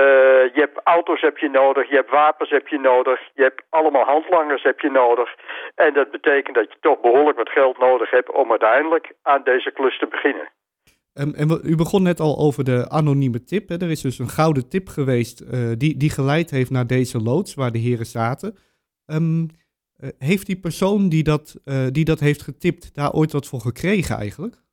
je 0.55 0.61
hebt 0.65 0.81
auto's 0.85 1.21
heb 1.21 1.39
je 1.39 1.49
nodig, 1.49 1.89
je 1.89 1.95
hebt 1.95 2.11
wapens 2.11 2.51
heb 2.51 2.69
je 2.69 2.79
nodig. 2.79 3.21
Je 3.35 3.43
hebt 3.43 3.63
allemaal 3.71 4.05
handlangers 4.05 4.63
heb 4.63 4.81
je 4.81 4.91
nodig. 4.91 5.35
En 5.75 5.93
dat 5.93 6.11
betekent 6.11 6.57
dat 6.57 6.73
je 6.73 6.79
toch 6.81 7.01
behoorlijk 7.01 7.37
wat 7.37 7.51
geld 7.51 7.79
nodig 7.79 8.11
hebt 8.11 8.31
om 8.31 8.51
uiteindelijk 8.51 9.13
aan 9.23 9.43
deze 9.43 9.71
klus 9.71 9.99
te 9.99 10.07
beginnen. 10.07 10.49
Um, 11.21 11.35
en 11.35 11.61
u 11.65 11.77
begon 11.77 12.03
net 12.03 12.21
al 12.21 12.39
over 12.39 12.65
de 12.65 12.89
anonieme 12.89 13.45
tip. 13.45 13.69
Hè. 13.69 13.77
Er 13.81 13.91
is 13.91 14.01
dus 14.01 14.19
een 14.19 14.29
gouden 14.29 14.69
tip 14.69 14.89
geweest 14.89 15.41
uh, 15.41 15.73
die, 15.79 15.97
die 15.97 16.11
geleid 16.11 16.51
heeft 16.51 16.71
naar 16.71 16.87
deze 16.87 17.19
loods 17.23 17.55
waar 17.55 17.73
de 17.73 17.79
heren 17.79 18.07
zaten. 18.07 18.57
Um, 19.07 19.41
uh, 19.41 20.09
heeft 20.19 20.47
die 20.47 20.61
persoon 20.61 21.09
die 21.09 21.23
dat, 21.23 21.61
uh, 21.65 21.87
die 21.93 22.05
dat 22.05 22.21
heeft 22.21 22.43
getipt 22.43 22.95
daar 22.95 23.13
ooit 23.13 23.33
wat 23.33 23.47
voor 23.47 23.61
gekregen 23.61 24.17
eigenlijk? 24.17 24.65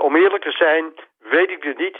om 0.00 0.16
eerlijk 0.16 0.42
te 0.42 0.50
zijn, 0.50 0.84
weet 1.30 1.50
ik 1.50 1.62
het 1.62 1.78
niet. 1.78 1.98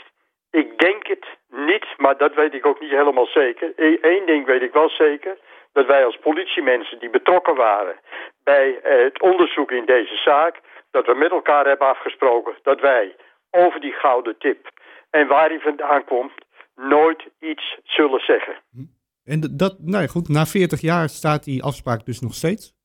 Ik 0.51 0.79
denk 0.79 1.07
het 1.07 1.25
niet, 1.49 1.85
maar 1.97 2.17
dat 2.17 2.35
weet 2.35 2.53
ik 2.53 2.65
ook 2.65 2.79
niet 2.81 2.89
helemaal 2.89 3.25
zeker. 3.25 3.73
Eén 4.01 4.25
ding 4.25 4.45
weet 4.45 4.61
ik 4.61 4.73
wel 4.73 4.89
zeker. 4.89 5.37
Dat 5.73 5.85
wij 5.85 6.05
als 6.05 6.17
politiemensen 6.17 6.99
die 6.99 7.09
betrokken 7.09 7.55
waren 7.55 7.95
bij 8.43 8.79
het 8.81 9.21
onderzoek 9.21 9.71
in 9.71 9.85
deze 9.85 10.15
zaak 10.15 10.61
dat 10.91 11.05
we 11.05 11.15
met 11.15 11.31
elkaar 11.31 11.65
hebben 11.65 11.87
afgesproken 11.87 12.53
dat 12.63 12.79
wij 12.79 13.15
over 13.51 13.79
die 13.79 13.93
gouden 13.93 14.37
tip 14.37 14.69
en 15.09 15.27
waar 15.27 15.49
die 15.49 15.59
vandaan 15.59 16.03
komt, 16.03 16.33
nooit 16.75 17.27
iets 17.39 17.77
zullen 17.83 18.19
zeggen. 18.19 18.55
En 19.25 19.39
dat, 19.57 19.75
nou 19.79 20.01
ja, 20.01 20.07
goed, 20.07 20.29
na 20.29 20.45
40 20.45 20.81
jaar 20.81 21.09
staat 21.09 21.43
die 21.43 21.63
afspraak 21.63 22.05
dus 22.05 22.19
nog 22.19 22.33
steeds? 22.33 22.75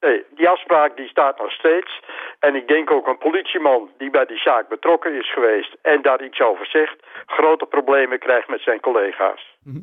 Nee, 0.00 0.24
die 0.30 0.48
afspraak 0.48 0.96
die 0.96 1.08
staat 1.08 1.38
nog 1.38 1.52
steeds. 1.52 2.00
En 2.38 2.54
ik 2.54 2.68
denk 2.68 2.90
ook 2.90 3.06
een 3.06 3.18
politieman 3.18 3.90
die 3.98 4.10
bij 4.10 4.26
die 4.26 4.38
zaak 4.38 4.68
betrokken 4.68 5.18
is 5.18 5.32
geweest 5.32 5.76
en 5.82 6.02
daar 6.02 6.24
iets 6.24 6.40
over 6.40 6.66
zegt, 6.66 6.96
grote 7.26 7.66
problemen 7.66 8.18
krijgt 8.18 8.48
met 8.48 8.60
zijn 8.60 8.80
collega's. 8.80 9.56
Hm. 9.62 9.80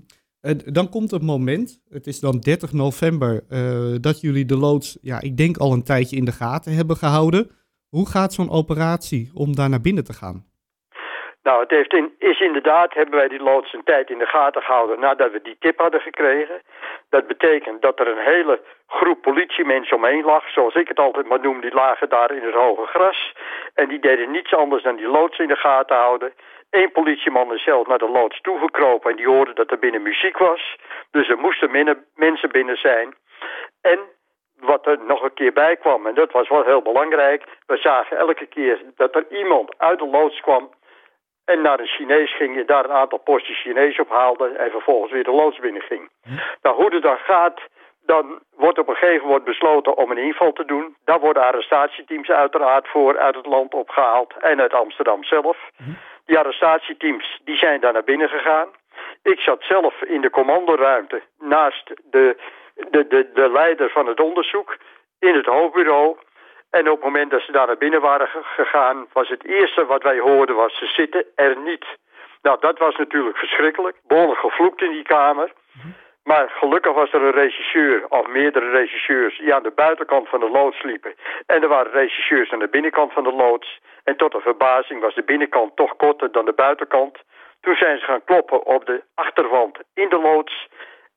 En 0.50 0.58
dan 0.66 0.90
komt 0.90 1.12
het 1.12 1.22
moment, 1.22 1.68
het 1.90 2.08
is 2.08 2.20
dan 2.20 2.40
30 2.40 2.74
november, 2.74 3.32
uh, 3.34 3.96
dat 4.02 4.22
jullie 4.22 4.46
de 4.46 4.58
loods, 4.58 4.98
ja, 5.02 5.18
ik 5.22 5.38
denk 5.38 5.58
al 5.58 5.72
een 5.72 5.84
tijdje 5.84 6.16
in 6.16 6.26
de 6.26 6.32
gaten 6.32 6.72
hebben 6.76 6.96
gehouden. 6.96 7.44
Hoe 7.90 8.08
gaat 8.10 8.34
zo'n 8.34 8.52
operatie 8.62 9.32
om 9.34 9.56
daar 9.56 9.70
naar 9.70 9.88
binnen 9.88 10.04
te 10.04 10.14
gaan? 10.14 10.46
Nou, 11.44 11.60
het 11.62 11.70
heeft 11.70 11.94
is 12.18 12.40
inderdaad, 12.40 12.94
hebben 12.94 13.20
wij 13.20 13.28
die 13.28 13.44
loods 13.44 13.74
een 13.74 13.84
tijd 13.84 14.10
in 14.10 14.18
de 14.18 14.26
gaten 14.26 14.62
gehouden 14.62 15.00
nadat 15.00 15.32
we 15.32 15.40
die 15.44 15.56
tip 15.60 15.80
hadden 15.80 16.02
gekregen. 16.02 16.62
Dat 17.10 17.28
betekent 17.28 17.82
dat 17.82 18.00
er 18.00 18.08
een 18.08 18.26
hele 18.34 18.62
groep 18.88 19.22
politiemensen 19.22 19.98
omheen 19.98 20.24
lag, 20.24 20.50
zoals 20.50 20.76
ik 20.76 20.88
het 20.88 21.00
altijd 21.00 21.28
maar 21.28 21.42
noem, 21.42 21.62
die 21.62 21.74
lagen 21.74 22.10
daar 22.10 22.32
in 22.32 22.44
het 22.44 22.54
hoge 22.54 22.86
gras. 22.86 23.34
En 23.74 23.88
die 23.88 24.00
deden 24.00 24.32
niets 24.32 24.54
anders 24.54 24.84
dan 24.84 24.96
die 24.96 25.08
loods 25.08 25.38
in 25.40 25.48
de 25.48 25.56
gaten 25.56 25.96
houden. 25.96 26.34
Eén 26.70 26.92
politieman 26.92 27.54
is 27.54 27.64
zelf 27.64 27.88
naar 27.88 27.98
de 27.98 28.10
loods 28.10 28.42
toegekropen 28.42 29.12
en 29.12 29.18
die 29.18 29.28
hoorde 29.28 29.54
dat 29.54 29.72
er 29.72 29.80
binnen 29.80 30.02
muziek 30.02 30.38
was. 30.38 30.76
Dus 31.12 31.30
er 31.30 31.38
moesten 31.38 31.72
binnen, 31.72 32.06
mensen 32.16 32.50
binnen 32.50 32.78
zijn. 32.78 33.16
En 33.82 34.00
wat 34.60 34.88
er 34.88 35.00
nog 35.06 35.22
een 35.24 35.34
keer 35.34 35.54
bij 35.54 35.76
kwam, 35.76 36.08
en 36.08 36.14
dat 36.14 36.32
was 36.32 36.50
wel 36.50 36.64
heel 36.64 36.82
belangrijk, 36.82 37.44
we 37.66 37.78
zagen 37.78 38.18
elke 38.18 38.46
keer 38.46 38.82
dat 38.96 39.16
er 39.16 39.26
iemand 39.30 39.78
uit 39.78 40.00
de 40.00 40.08
loods 40.08 40.40
kwam 40.42 40.70
en 41.46 41.62
naar 41.62 41.80
een 41.80 41.88
Chinees 41.88 42.36
ging, 42.36 42.56
je 42.56 42.66
daar 42.66 42.86
een 42.86 42.92
aantal 42.92 43.18
postjes 43.18 43.62
Chinees 43.62 44.00
ophaalde 44.00 44.48
en 44.48 44.72
vervolgens 44.72 45.12
weer 45.12 45.24
de 45.24 45.32
loods 45.32 45.60
binnen 45.60 45.82
ging. 45.82 46.10
Hm. 46.24 46.30
Nou, 46.62 46.76
hoe 46.76 46.94
het 46.94 47.04
dan 47.04 47.18
gaat, 47.18 47.62
dan 48.06 48.40
wordt 48.56 48.80
op 48.80 48.88
een 48.88 48.96
gegeven 48.96 49.28
moment 49.28 49.44
besloten 49.44 49.98
om 49.98 50.12
een 50.12 50.18
inval 50.18 50.54
te 50.54 50.66
doen. 50.66 50.96
Daar 51.06 51.20
worden 51.20 51.44
arrestatieteams 51.44 52.30
uiteraard 52.30 52.88
voor 52.88 53.20
uit 53.20 53.36
het 53.36 53.46
land 53.46 53.74
opgehaald 53.74 54.34
en 54.40 54.62
uit 54.62 54.74
Amsterdam 54.74 55.24
zelf. 55.24 55.58
Hm. 55.76 55.84
Die 56.26 56.38
arrestatieteams 56.38 57.40
die 57.44 57.58
zijn 57.58 57.82
daar 57.82 57.94
naar 57.94 58.04
binnen 58.04 58.30
gegaan. 58.30 58.68
Ik 59.24 59.40
zat 59.40 59.64
zelf 59.64 60.02
in 60.02 60.22
de 60.22 60.30
commandoruimte 60.30 61.22
naast 61.40 61.94
de, 62.12 62.38
de, 62.90 63.08
de, 63.08 63.30
de 63.34 63.52
leider 63.52 63.90
van 63.90 64.08
het 64.08 64.20
onderzoek 64.20 64.78
in 65.20 65.36
het 65.36 65.46
hoofdbureau. 65.46 66.18
En 66.70 66.90
op 66.90 66.96
het 66.96 67.04
moment 67.04 67.32
dat 67.32 67.42
ze 67.42 67.52
daar 67.52 67.68
naar 67.68 67.78
binnen 67.78 68.02
waren 68.02 68.28
gegaan, 68.44 69.08
was 69.14 69.30
het 69.30 69.46
eerste 69.46 69.86
wat 69.86 70.04
wij 70.04 70.20
hoorden 70.20 70.56
was 70.56 70.78
ze 70.78 70.86
zitten 70.86 71.26
er 71.36 71.58
niet. 71.58 71.86
Nou, 72.42 72.58
dat 72.60 72.78
was 72.78 72.96
natuurlijk 72.96 73.38
verschrikkelijk. 73.38 73.98
Behoorlijk 74.08 74.40
gevloekt 74.40 74.82
in 74.82 74.92
die 74.92 75.04
kamer. 75.04 75.52
Maar 76.30 76.50
gelukkig 76.50 76.94
was 76.94 77.14
er 77.14 77.22
een 77.22 77.32
regisseur, 77.32 78.06
of 78.10 78.28
meerdere 78.28 78.70
regisseurs, 78.70 79.38
die 79.38 79.54
aan 79.54 79.64
de 79.64 79.72
buitenkant 79.76 80.30
van 80.30 80.40
de 80.40 80.50
loods 80.50 80.84
liepen. 80.84 81.16
En 81.46 81.62
er 81.62 81.68
waren 81.68 81.92
regisseurs 81.92 82.52
aan 82.52 82.60
de 82.60 82.68
binnenkant 82.68 83.14
van 83.14 83.24
de 83.24 83.32
loods. 83.32 83.80
En 84.04 84.16
tot 84.16 84.32
de 84.32 84.40
verbazing 84.40 85.02
was 85.02 85.16
de 85.16 85.24
binnenkant 85.24 85.76
toch 85.76 85.96
korter 85.96 86.32
dan 86.32 86.46
de 86.46 86.54
buitenkant. 86.54 87.18
Toen 87.62 87.76
zijn 87.76 88.00
ze 88.00 88.06
gaan 88.06 88.24
kloppen 88.24 88.66
op 88.66 88.86
de 88.86 89.04
achterwand 89.14 89.78
in 89.94 90.10
de 90.10 90.20
loods. 90.20 90.68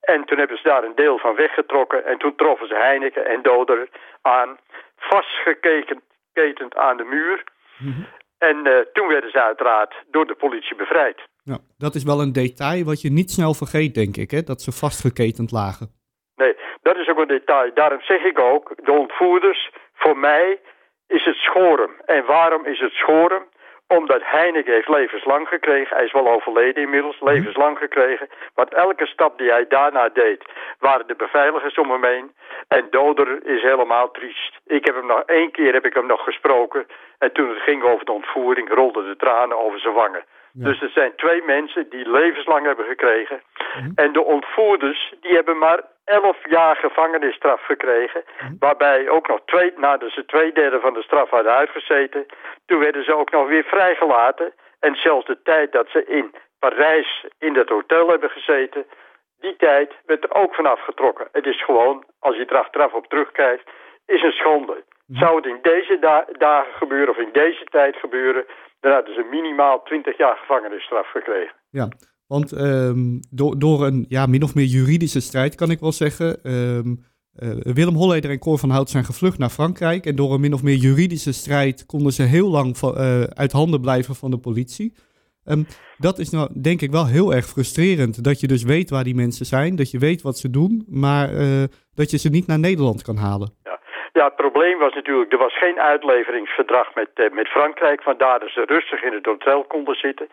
En 0.00 0.24
toen 0.24 0.38
hebben 0.38 0.56
ze 0.56 0.68
daar 0.68 0.84
een 0.84 0.94
deel 0.94 1.18
van 1.18 1.34
weggetrokken. 1.34 2.04
En 2.04 2.18
toen 2.18 2.34
troffen 2.34 2.68
ze 2.68 2.74
Heineken 2.74 3.26
en 3.26 3.42
Doder 3.42 3.88
aan, 4.22 4.58
vastgeketend 4.96 6.76
aan 6.76 6.96
de 6.96 7.04
muur. 7.04 7.44
En 8.38 8.66
uh, 8.66 8.78
toen 8.92 9.08
werden 9.08 9.30
ze 9.30 9.42
uiteraard 9.42 9.94
door 10.10 10.26
de 10.26 10.34
politie 10.34 10.76
bevrijd. 10.76 11.20
Ja, 11.50 11.58
dat 11.78 11.94
is 11.94 12.04
wel 12.04 12.20
een 12.20 12.32
detail 12.32 12.84
wat 12.84 13.00
je 13.00 13.10
niet 13.10 13.30
snel 13.30 13.54
vergeet, 13.54 13.94
denk 13.94 14.16
ik, 14.16 14.30
hè? 14.30 14.42
dat 14.42 14.60
ze 14.62 14.72
vastgeketend 14.72 15.50
lagen. 15.52 15.86
Nee, 16.36 16.54
dat 16.82 16.96
is 16.96 17.08
ook 17.08 17.18
een 17.18 17.34
detail. 17.36 17.70
Daarom 17.74 18.00
zeg 18.00 18.22
ik 18.24 18.38
ook, 18.38 18.72
de 18.84 18.92
ontvoerders, 18.92 19.70
voor 19.94 20.18
mij 20.18 20.60
is 21.06 21.24
het 21.24 21.36
schoren. 21.36 21.90
En 22.04 22.24
waarom 22.26 22.66
is 22.66 22.80
het 22.80 22.92
schoren? 22.92 23.42
Omdat 23.86 24.20
Heineken 24.24 24.72
heeft 24.72 24.88
levenslang 24.88 25.48
gekregen. 25.48 25.96
Hij 25.96 26.04
is 26.04 26.12
wel 26.12 26.28
overleden 26.28 26.82
inmiddels, 26.82 27.18
mhm. 27.20 27.32
levenslang 27.32 27.78
gekregen. 27.78 28.28
Want 28.54 28.74
elke 28.74 29.06
stap 29.06 29.38
die 29.38 29.50
hij 29.50 29.66
daarna 29.68 30.08
deed, 30.08 30.44
waren 30.78 31.06
de 31.06 31.14
beveiligers 31.14 31.78
om 31.78 31.90
hem 31.90 32.04
heen. 32.04 32.32
En 32.68 32.86
Doder 32.90 33.46
is 33.46 33.62
helemaal 33.62 34.10
triest. 34.10 34.58
Ik 34.66 34.84
heb 34.84 34.94
hem 34.94 35.06
nog 35.06 35.22
één 35.26 35.50
keer 35.50 35.72
heb 35.72 35.86
ik 35.86 35.94
hem 35.94 36.06
nog 36.06 36.24
gesproken. 36.24 36.86
En 37.18 37.32
toen 37.32 37.48
het 37.48 37.62
ging 37.62 37.82
over 37.82 38.04
de 38.04 38.12
ontvoering, 38.12 38.74
rolden 38.74 39.04
de 39.06 39.16
tranen 39.16 39.58
over 39.58 39.80
zijn 39.80 39.94
wangen. 39.94 40.24
Dus 40.64 40.82
er 40.82 40.90
zijn 40.90 41.12
twee 41.16 41.42
mensen 41.42 41.88
die 41.90 42.10
levenslang 42.10 42.66
hebben 42.66 42.84
gekregen. 42.84 43.42
Mhm. 43.76 43.90
En 43.94 44.12
de 44.12 44.24
ontvoerders, 44.24 45.14
die 45.20 45.34
hebben 45.34 45.58
maar 45.58 45.82
elf 46.04 46.36
jaar 46.48 46.76
gevangenisstraf 46.76 47.64
gekregen. 47.64 48.24
Mhm. 48.40 48.52
Waarbij 48.58 49.08
ook 49.08 49.28
nog 49.28 49.40
twee, 49.44 49.72
nadat 49.76 50.10
ze 50.10 50.24
twee 50.24 50.52
derde 50.52 50.80
van 50.80 50.94
de 50.94 51.02
straf 51.02 51.30
hadden 51.30 51.52
uitgezeten... 51.52 52.26
toen 52.66 52.78
werden 52.78 53.04
ze 53.04 53.16
ook 53.16 53.30
nog 53.30 53.48
weer 53.48 53.64
vrijgelaten. 53.64 54.52
En 54.80 54.94
zelfs 54.94 55.26
de 55.26 55.42
tijd 55.42 55.72
dat 55.72 55.88
ze 55.88 56.04
in 56.04 56.34
Parijs 56.58 57.26
in 57.38 57.52
dat 57.52 57.68
hotel 57.68 58.08
hebben 58.08 58.30
gezeten... 58.30 58.86
die 59.40 59.56
tijd 59.56 59.92
werd 60.06 60.24
er 60.24 60.34
ook 60.34 60.54
vanaf 60.54 60.80
getrokken. 60.80 61.28
Het 61.32 61.46
is 61.46 61.64
gewoon, 61.64 62.04
als 62.18 62.36
je 62.36 62.44
er 62.44 62.58
achteraf 62.58 62.92
op 62.92 63.06
terugkijkt, 63.06 63.70
is 64.06 64.22
een 64.22 64.32
schande. 64.32 64.84
Mhm. 65.06 65.18
Zou 65.18 65.36
het 65.36 65.46
in 65.46 65.58
deze 65.62 66.24
dagen 66.38 66.72
gebeuren 66.72 67.08
of 67.08 67.18
in 67.18 67.32
deze 67.32 67.64
tijd 67.64 67.96
gebeuren... 67.96 68.46
dan 68.80 68.92
hadden 68.92 69.14
ze 69.14 69.28
minimaal 69.30 69.82
20 69.82 70.18
jaar 70.18 70.36
gevangenisstraf 70.36 71.10
gekregen. 71.10 71.54
Ja, 71.70 71.88
want 72.26 72.52
um, 72.52 73.20
door, 73.30 73.58
door 73.58 73.86
een 73.86 74.04
ja, 74.08 74.26
min 74.26 74.42
of 74.42 74.54
meer 74.54 74.64
juridische 74.64 75.20
strijd, 75.20 75.54
kan 75.54 75.70
ik 75.70 75.80
wel 75.80 75.92
zeggen. 75.92 76.52
Um, 76.52 77.06
uh, 77.38 77.50
Willem 77.74 77.94
Holleder 77.94 78.30
en 78.30 78.38
Cor 78.38 78.58
van 78.58 78.70
Hout 78.70 78.90
zijn 78.90 79.04
gevlucht 79.04 79.38
naar 79.38 79.48
Frankrijk. 79.48 80.06
En 80.06 80.16
door 80.16 80.34
een 80.34 80.40
min 80.40 80.52
of 80.52 80.62
meer 80.62 80.74
juridische 80.76 81.32
strijd 81.32 81.86
konden 81.86 82.12
ze 82.12 82.22
heel 82.22 82.50
lang 82.50 82.82
uh, 82.82 83.22
uit 83.22 83.52
handen 83.52 83.80
blijven 83.80 84.14
van 84.14 84.30
de 84.30 84.38
politie. 84.38 84.94
Um, 85.44 85.66
dat 85.98 86.18
is 86.18 86.30
nou 86.30 86.60
denk 86.60 86.80
ik 86.80 86.90
wel 86.90 87.06
heel 87.06 87.34
erg 87.34 87.46
frustrerend. 87.46 88.24
Dat 88.24 88.40
je 88.40 88.46
dus 88.46 88.62
weet 88.62 88.90
waar 88.90 89.04
die 89.04 89.14
mensen 89.14 89.46
zijn, 89.46 89.76
dat 89.76 89.90
je 89.90 89.98
weet 89.98 90.22
wat 90.22 90.38
ze 90.38 90.50
doen, 90.50 90.84
maar 90.88 91.32
uh, 91.32 91.64
dat 91.94 92.10
je 92.10 92.18
ze 92.18 92.28
niet 92.28 92.46
naar 92.46 92.58
Nederland 92.58 93.02
kan 93.02 93.16
halen. 93.16 93.50
Ja. 93.64 93.80
Ja, 94.18 94.24
het 94.24 94.36
probleem 94.36 94.78
was 94.78 94.94
natuurlijk, 94.94 95.32
er 95.32 95.38
was 95.38 95.58
geen 95.58 95.80
uitleveringsverdrag 95.80 96.94
met, 96.94 97.08
uh, 97.14 97.30
met 97.30 97.48
Frankrijk. 97.48 98.02
Vandaar 98.02 98.40
dat 98.40 98.50
ze 98.50 98.64
rustig 98.66 99.02
in 99.02 99.12
het 99.12 99.26
hotel 99.26 99.64
konden 99.64 99.94
zitten. 99.94 100.28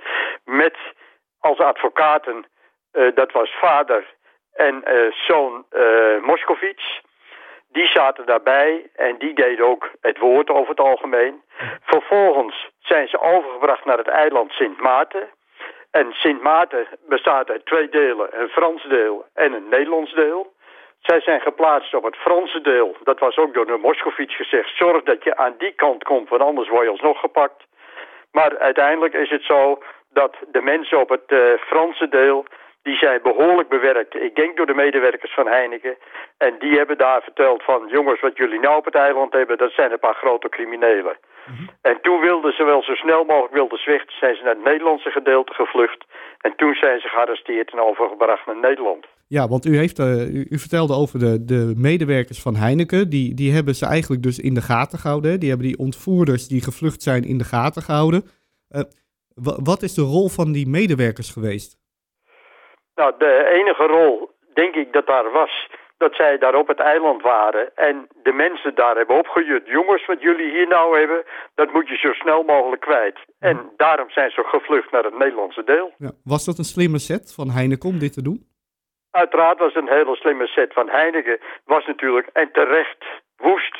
Met 0.45 0.77
als 1.39 1.59
advocaten, 1.59 2.45
uh, 2.93 3.15
dat 3.15 3.31
was 3.31 3.55
vader 3.59 4.05
en 4.53 4.83
uh, 4.87 5.11
zoon 5.11 5.65
Moskovits. 6.21 7.01
Die 7.67 7.87
zaten 7.87 8.25
daarbij 8.25 8.89
en 8.95 9.17
die 9.17 9.33
deden 9.33 9.65
ook 9.65 9.91
het 10.01 10.17
woord 10.17 10.49
over 10.49 10.69
het 10.69 10.79
algemeen. 10.79 11.41
Vervolgens 11.81 12.69
zijn 12.79 13.07
ze 13.07 13.19
overgebracht 13.19 13.85
naar 13.85 13.97
het 13.97 14.07
eiland 14.07 14.51
Sint 14.51 14.81
Maarten. 14.81 15.29
En 15.91 16.13
Sint 16.13 16.41
Maarten 16.41 16.87
bestaat 17.07 17.49
uit 17.49 17.65
twee 17.65 17.89
delen, 17.89 18.41
een 18.41 18.49
Frans 18.49 18.83
deel 18.83 19.25
en 19.33 19.53
een 19.53 19.69
Nederlands 19.69 20.13
deel. 20.13 20.53
Zij 21.05 21.21
zijn 21.21 21.41
geplaatst 21.41 21.93
op 21.93 22.03
het 22.03 22.15
Franse 22.15 22.61
deel. 22.61 22.95
Dat 23.03 23.19
was 23.19 23.37
ook 23.37 23.53
door 23.53 23.65
de 23.65 23.77
Moskovits 23.81 24.35
gezegd. 24.35 24.77
Zorg 24.77 25.03
dat 25.03 25.23
je 25.23 25.37
aan 25.37 25.55
die 25.57 25.71
kant 25.71 26.03
komt, 26.03 26.29
want 26.29 26.41
anders 26.41 26.69
word 26.69 26.83
je 26.83 26.89
alsnog 26.89 27.19
gepakt. 27.19 27.63
Maar 28.31 28.57
uiteindelijk 28.57 29.13
is 29.13 29.29
het 29.29 29.43
zo 29.43 29.83
dat 30.13 30.35
de 30.51 30.61
mensen 30.61 30.99
op 30.99 31.09
het 31.09 31.23
uh, 31.27 31.39
Franse 31.59 32.07
deel, 32.09 32.45
die 32.83 32.97
zijn 32.97 33.19
behoorlijk 33.23 33.69
bewerkt. 33.69 34.15
Ik 34.15 34.35
denk 34.35 34.57
door 34.57 34.65
de 34.65 34.73
medewerkers 34.73 35.33
van 35.33 35.47
Heineken. 35.47 35.97
En 36.37 36.55
die 36.59 36.77
hebben 36.77 36.97
daar 36.97 37.21
verteld 37.21 37.63
van, 37.63 37.87
jongens, 37.87 38.21
wat 38.21 38.37
jullie 38.37 38.59
nou 38.59 38.77
op 38.77 38.85
het 38.85 38.95
eiland 38.95 39.33
hebben, 39.33 39.57
dat 39.57 39.71
zijn 39.71 39.91
een 39.91 39.99
paar 39.99 40.15
grote 40.15 40.49
criminelen. 40.49 41.17
Mhm. 41.45 41.63
En 41.81 42.01
toen 42.01 42.19
wilden 42.19 42.53
ze 42.53 42.63
wel 42.63 42.83
zo 42.83 42.95
snel 42.95 43.23
mogelijk 43.23 43.53
wilden 43.53 43.79
zwichten, 43.79 44.17
zijn 44.17 44.35
ze 44.35 44.43
naar 44.43 44.55
het 44.55 44.63
Nederlandse 44.63 45.11
gedeelte 45.11 45.53
gevlucht. 45.53 46.05
En 46.41 46.55
toen 46.55 46.73
zijn 46.73 46.99
ze 46.99 47.07
gearresteerd 47.07 47.71
en 47.71 47.79
overgebracht 47.79 48.45
naar 48.45 48.57
Nederland. 48.57 49.05
Ja, 49.27 49.47
want 49.47 49.65
u, 49.65 49.77
heeft, 49.77 49.99
uh, 49.99 50.33
u, 50.33 50.47
u, 50.49 50.57
vertelde 50.57 50.93
over 50.93 51.19
de, 51.19 51.45
de 51.45 51.73
medewerkers 51.77 52.41
van 52.41 52.55
Heineken. 52.55 53.09
Die, 53.09 53.33
die 53.33 53.53
hebben 53.53 53.75
ze 53.75 53.85
eigenlijk 53.85 54.23
dus 54.23 54.39
in 54.39 54.53
de 54.53 54.61
gaten 54.61 54.99
gehouden. 54.99 55.39
Die 55.39 55.49
hebben 55.49 55.67
die 55.67 55.77
ontvoerders 55.77 56.47
die 56.47 56.61
gevlucht 56.61 57.01
zijn 57.01 57.23
in 57.23 57.37
de 57.37 57.43
gaten 57.43 57.81
gehouden. 57.81 58.23
Uh, 58.69 58.81
wat 59.63 59.81
is 59.81 59.93
de 59.93 60.01
rol 60.01 60.29
van 60.29 60.51
die 60.51 60.67
medewerkers 60.67 61.31
geweest? 61.31 61.77
Nou, 62.95 63.13
de 63.17 63.45
enige 63.59 63.83
rol, 63.83 64.29
denk 64.53 64.75
ik, 64.75 64.93
dat 64.93 65.07
daar 65.07 65.31
was, 65.31 65.69
dat 65.97 66.15
zij 66.15 66.37
daar 66.37 66.55
op 66.55 66.67
het 66.67 66.79
eiland 66.79 67.21
waren 67.21 67.75
en 67.75 68.07
de 68.23 68.31
mensen 68.31 68.75
daar 68.75 68.95
hebben 68.95 69.17
opgejut. 69.17 69.67
Jongens, 69.67 70.05
wat 70.05 70.21
jullie 70.21 70.51
hier 70.51 70.67
nou 70.67 70.99
hebben, 70.99 71.23
dat 71.55 71.73
moet 71.73 71.87
je 71.87 71.95
zo 71.95 72.13
snel 72.13 72.43
mogelijk 72.43 72.81
kwijt. 72.81 73.19
En 73.39 73.71
daarom 73.77 74.09
zijn 74.09 74.31
ze 74.31 74.43
gevlucht 74.43 74.91
naar 74.91 75.03
het 75.03 75.17
Nederlandse 75.17 75.63
deel. 75.63 75.93
Ja. 75.97 76.11
Was 76.23 76.45
dat 76.45 76.57
een 76.57 76.63
slimme 76.63 76.99
set 76.99 77.33
van 77.33 77.49
Heineken 77.49 77.89
om 77.89 77.99
dit 77.99 78.13
te 78.13 78.21
doen? 78.21 78.53
Uiteraard 79.23 79.59
was 79.59 79.73
het 79.73 79.83
een 79.83 79.97
hele 79.97 80.15
slimme 80.15 80.47
set 80.47 80.73
van 80.73 80.89
Heineken. 80.89 81.39
Was 81.65 81.85
natuurlijk, 81.85 82.27
en 82.33 82.49
terecht, 82.51 83.05
woest 83.37 83.75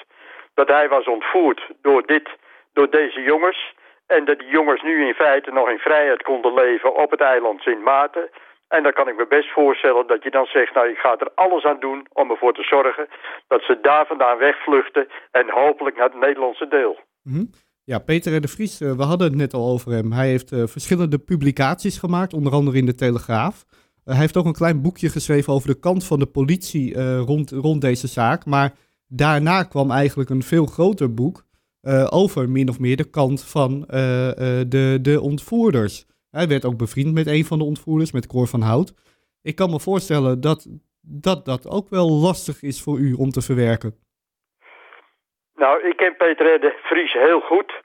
dat 0.53 0.67
hij 0.67 0.87
was 0.89 1.05
ontvoerd 1.07 1.61
door, 1.81 2.05
dit, 2.05 2.29
door 2.73 2.89
deze 2.89 3.21
jongens. 3.21 3.73
En 4.07 4.25
dat 4.25 4.39
die 4.39 4.47
jongens 4.47 4.81
nu 4.81 5.07
in 5.07 5.13
feite 5.13 5.51
nog 5.51 5.69
in 5.69 5.77
vrijheid 5.77 6.21
konden 6.23 6.53
leven 6.53 6.95
op 6.95 7.11
het 7.11 7.21
eiland 7.21 7.61
Sint 7.61 7.83
Maarten. 7.83 8.29
En 8.67 8.83
dan 8.83 8.93
kan 8.93 9.07
ik 9.07 9.17
me 9.17 9.27
best 9.27 9.51
voorstellen 9.51 10.07
dat 10.07 10.23
je 10.23 10.31
dan 10.31 10.45
zegt, 10.45 10.73
nou 10.73 10.89
ik 10.89 10.97
ga 10.97 11.17
er 11.17 11.31
alles 11.35 11.63
aan 11.63 11.79
doen 11.79 12.07
om 12.13 12.31
ervoor 12.31 12.53
te 12.53 12.63
zorgen 12.63 13.07
dat 13.47 13.61
ze 13.61 13.79
daar 13.81 14.05
vandaan 14.05 14.37
wegvluchten 14.37 15.07
en 15.31 15.49
hopelijk 15.49 15.95
naar 15.95 16.09
het 16.09 16.19
Nederlandse 16.19 16.67
deel. 16.67 16.99
Mm 17.23 17.49
Ja, 17.83 17.99
Peter 17.99 18.41
de 18.41 18.47
Vries, 18.47 18.81
uh, 18.81 18.91
we 18.91 19.03
hadden 19.03 19.27
het 19.27 19.37
net 19.37 19.53
al 19.53 19.71
over 19.73 19.91
hem. 19.91 20.11
Hij 20.11 20.27
heeft 20.27 20.51
uh, 20.51 20.63
verschillende 20.65 21.19
publicaties 21.19 21.97
gemaakt, 21.97 22.33
onder 22.33 22.53
andere 22.53 22.77
in 22.77 22.85
de 22.85 22.95
Telegraaf. 22.95 23.55
Hij 24.05 24.17
heeft 24.17 24.37
ook 24.37 24.45
een 24.45 24.53
klein 24.53 24.81
boekje 24.81 25.09
geschreven 25.09 25.53
over 25.53 25.67
de 25.67 25.79
kant 25.79 26.05
van 26.05 26.19
de 26.19 26.25
politie 26.25 27.17
rond, 27.17 27.51
rond 27.51 27.81
deze 27.81 28.07
zaak. 28.07 28.45
Maar 28.45 28.73
daarna 29.07 29.63
kwam 29.63 29.91
eigenlijk 29.91 30.29
een 30.29 30.43
veel 30.43 30.65
groter 30.65 31.13
boek 31.13 31.45
uh, 31.81 32.07
over 32.09 32.49
min 32.49 32.69
of 32.69 32.79
meer 32.79 32.95
de 32.95 33.09
kant 33.09 33.43
van 33.43 33.71
uh, 33.71 33.87
de, 34.67 34.99
de 35.01 35.21
ontvoerders. 35.21 36.05
Hij 36.29 36.47
werd 36.47 36.65
ook 36.65 36.77
bevriend 36.77 37.13
met 37.13 37.27
een 37.27 37.45
van 37.45 37.57
de 37.57 37.63
ontvoerders, 37.63 38.11
met 38.11 38.27
Cor 38.27 38.47
van 38.47 38.61
Hout. 38.61 38.93
Ik 39.41 39.55
kan 39.55 39.69
me 39.69 39.79
voorstellen 39.79 40.41
dat 40.41 40.67
dat, 41.01 41.45
dat 41.45 41.69
ook 41.69 41.89
wel 41.89 42.09
lastig 42.09 42.61
is 42.61 42.81
voor 42.81 42.97
u 42.97 43.13
om 43.13 43.29
te 43.29 43.41
verwerken. 43.41 43.95
Nou, 45.55 45.87
ik 45.87 45.97
ken 45.97 46.15
Peter 46.17 46.59
de 46.59 46.79
Vries 46.83 47.13
heel 47.13 47.39
goed. 47.39 47.83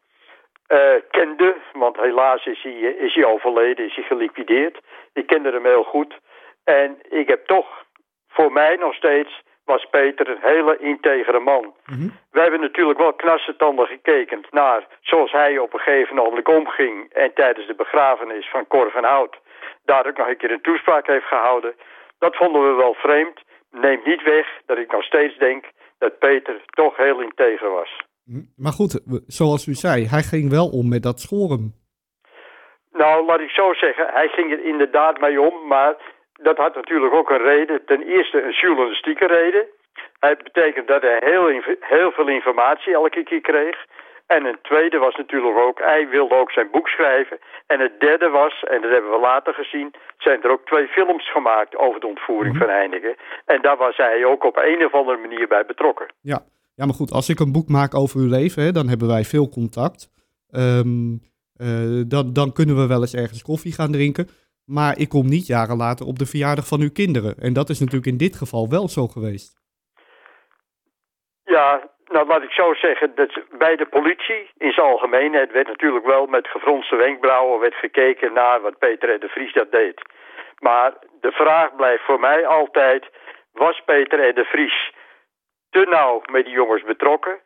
Kende, 1.10 1.56
want 1.72 1.96
helaas 1.96 2.46
is 2.46 2.62
hij, 2.62 2.72
is 2.80 3.14
hij 3.14 3.24
overleden, 3.24 3.86
is 3.86 3.94
hij 3.94 4.04
geliquideerd. 4.04 4.80
Ik 5.12 5.26
kende 5.26 5.50
hem 5.50 5.64
heel 5.64 5.84
goed. 5.84 6.18
En 6.64 6.98
ik 7.08 7.28
heb 7.28 7.46
toch 7.46 7.84
voor 8.28 8.52
mij 8.52 8.76
nog 8.76 8.94
steeds 8.94 9.42
was 9.64 9.86
Peter 9.90 10.28
een 10.28 10.40
hele 10.40 10.78
integere 10.78 11.40
man. 11.40 11.74
Mm 11.86 12.18
We 12.30 12.40
hebben 12.40 12.60
natuurlijk 12.60 12.98
wel 12.98 13.12
knarsetanden 13.12 13.86
gekeken 13.86 14.40
naar 14.50 14.86
zoals 15.00 15.32
hij 15.32 15.58
op 15.58 15.74
een 15.74 15.80
gegeven 15.80 16.16
moment 16.16 16.48
omging 16.48 17.12
en 17.12 17.32
tijdens 17.34 17.66
de 17.66 17.74
begrafenis 17.74 18.48
van 18.50 18.66
Cor 18.66 18.90
van 18.90 19.04
Hout 19.04 19.36
daar 19.84 20.06
ook 20.06 20.16
nog 20.16 20.28
een 20.28 20.36
keer 20.36 20.50
een 20.50 20.60
toespraak 20.60 21.06
heeft 21.06 21.26
gehouden. 21.26 21.74
Dat 22.18 22.36
vonden 22.36 22.62
we 22.68 22.74
wel 22.74 22.94
vreemd. 22.94 23.40
Neemt 23.70 24.04
niet 24.04 24.22
weg 24.22 24.46
dat 24.66 24.78
ik 24.78 24.92
nog 24.92 25.04
steeds 25.04 25.38
denk 25.38 25.64
dat 25.98 26.18
Peter 26.18 26.60
toch 26.66 26.96
heel 26.96 27.20
integer 27.20 27.70
was. 27.70 27.90
Maar 28.56 28.72
goed, 28.72 29.00
zoals 29.26 29.66
u 29.66 29.74
zei, 29.74 30.06
hij 30.06 30.22
ging 30.22 30.50
wel 30.50 30.68
om 30.68 30.88
met 30.88 31.02
dat 31.02 31.20
schoren. 31.20 31.74
Nou, 32.92 33.26
laat 33.26 33.40
ik 33.40 33.50
zo 33.50 33.74
zeggen, 33.74 34.06
hij 34.12 34.28
ging 34.28 34.52
er 34.52 34.64
inderdaad 34.64 35.20
mee 35.20 35.40
om, 35.40 35.66
maar 35.66 35.94
dat 36.32 36.56
had 36.56 36.74
natuurlijk 36.74 37.14
ook 37.14 37.30
een 37.30 37.42
reden. 37.42 37.84
Ten 37.84 38.02
eerste 38.02 38.42
een 38.42 38.56
journalistieke 38.62 39.26
reden. 39.26 39.66
Het 40.18 40.42
betekent 40.42 40.88
dat 40.88 41.02
hij 41.02 41.20
heel, 41.24 41.62
heel 41.80 42.10
veel 42.10 42.28
informatie 42.28 42.92
elke 42.92 43.22
keer 43.22 43.40
kreeg. 43.40 43.76
En 44.26 44.44
een 44.44 44.58
tweede 44.62 44.98
was 44.98 45.16
natuurlijk 45.16 45.58
ook, 45.58 45.78
hij 45.78 46.08
wilde 46.08 46.34
ook 46.34 46.52
zijn 46.52 46.70
boek 46.70 46.88
schrijven. 46.88 47.38
En 47.66 47.80
het 47.80 48.00
derde 48.00 48.28
was, 48.28 48.62
en 48.62 48.80
dat 48.80 48.90
hebben 48.90 49.10
we 49.10 49.18
later 49.18 49.54
gezien, 49.54 49.94
zijn 50.18 50.42
er 50.42 50.50
ook 50.50 50.66
twee 50.66 50.86
films 50.86 51.30
gemaakt 51.30 51.76
over 51.76 52.00
de 52.00 52.06
ontvoering 52.06 52.54
mhm. 52.54 52.64
van 52.64 52.74
Heineken. 52.74 53.16
En 53.44 53.62
daar 53.62 53.76
was 53.76 53.96
hij 53.96 54.24
ook 54.24 54.44
op 54.44 54.56
een 54.56 54.84
of 54.84 54.94
andere 54.94 55.18
manier 55.18 55.48
bij 55.48 55.66
betrokken. 55.66 56.06
Ja, 56.20 56.40
ja 56.80 56.86
maar 56.86 57.00
goed, 57.00 57.12
als 57.12 57.28
ik 57.28 57.40
een 57.40 57.56
boek 57.56 57.68
maak 57.68 57.94
over 57.94 58.20
uw 58.20 58.30
leven, 58.38 58.74
dan 58.74 58.88
hebben 58.88 59.08
wij 59.08 59.24
veel 59.24 59.48
contact. 59.48 60.00
Um, 60.54 61.20
uh, 61.56 62.02
dan, 62.14 62.32
dan 62.32 62.52
kunnen 62.52 62.76
we 62.76 62.86
wel 62.86 63.00
eens 63.00 63.14
ergens 63.14 63.42
koffie 63.42 63.72
gaan 63.72 63.92
drinken. 63.92 64.28
Maar 64.76 64.98
ik 64.98 65.08
kom 65.08 65.26
niet 65.28 65.46
jaren 65.46 65.76
later 65.76 66.06
op 66.06 66.18
de 66.18 66.26
verjaardag 66.32 66.66
van 66.66 66.80
uw 66.80 66.92
kinderen. 67.00 67.34
En 67.46 67.52
dat 67.52 67.68
is 67.68 67.80
natuurlijk 67.80 68.12
in 68.14 68.22
dit 68.26 68.36
geval 68.36 68.64
wel 68.76 68.88
zo 68.88 69.06
geweest. 69.06 69.50
Ja, 71.44 71.68
nou, 72.14 72.26
laat 72.26 72.42
ik 72.42 72.50
zo 72.50 72.74
zeggen, 72.74 73.12
dat 73.14 73.32
bij 73.58 73.76
de 73.76 73.86
politie 73.96 74.42
in 74.58 74.72
zijn 74.72 74.86
algemeenheid 74.86 75.52
werd 75.52 75.66
natuurlijk 75.66 76.06
wel 76.06 76.26
met 76.26 76.48
gefronste 76.48 76.96
wenkbrauwen 76.96 77.60
werd 77.60 77.74
gekeken 77.74 78.32
naar 78.32 78.60
wat 78.60 78.78
Peter 78.78 79.14
R. 79.14 79.20
de 79.20 79.28
Vries 79.28 79.52
dat 79.52 79.70
deed. 79.70 80.02
Maar 80.58 80.92
de 81.20 81.32
vraag 81.32 81.76
blijft 81.76 82.04
voor 82.04 82.20
mij 82.20 82.46
altijd, 82.46 83.04
was 83.52 83.82
Peter 83.84 84.28
R. 84.28 84.34
de 84.34 84.44
Vries 84.44 84.98
te 85.70 85.86
nauw 85.90 86.22
met 86.32 86.44
die 86.44 86.54
jongens 86.54 86.84
betrokken? 86.84 87.38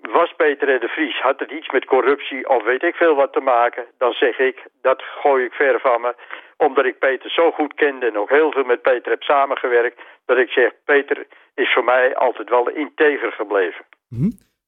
Was 0.00 0.32
Peter 0.36 0.74
R. 0.74 0.80
de 0.80 0.88
Vries, 0.88 1.20
had 1.20 1.38
het 1.40 1.50
iets 1.50 1.70
met 1.70 1.84
corruptie 1.84 2.48
of 2.48 2.64
weet 2.64 2.82
ik 2.82 2.94
veel 2.94 3.14
wat 3.14 3.32
te 3.32 3.40
maken? 3.40 3.84
Dan 3.98 4.12
zeg 4.12 4.38
ik, 4.38 4.66
dat 4.82 5.02
gooi 5.02 5.44
ik 5.44 5.52
ver 5.52 5.80
van 5.80 6.00
me. 6.00 6.14
Omdat 6.56 6.84
ik 6.84 6.98
Peter 6.98 7.30
zo 7.30 7.50
goed 7.50 7.74
kende 7.74 8.06
en 8.06 8.18
ook 8.18 8.30
heel 8.30 8.52
veel 8.52 8.64
met 8.64 8.82
Peter 8.82 9.10
heb 9.10 9.22
samengewerkt. 9.22 10.00
Dat 10.24 10.38
ik 10.38 10.48
zeg, 10.48 10.70
Peter 10.84 11.26
is 11.54 11.72
voor 11.72 11.84
mij 11.84 12.16
altijd 12.16 12.48
wel 12.50 12.68
integer 12.68 13.32
gebleven. 13.32 13.84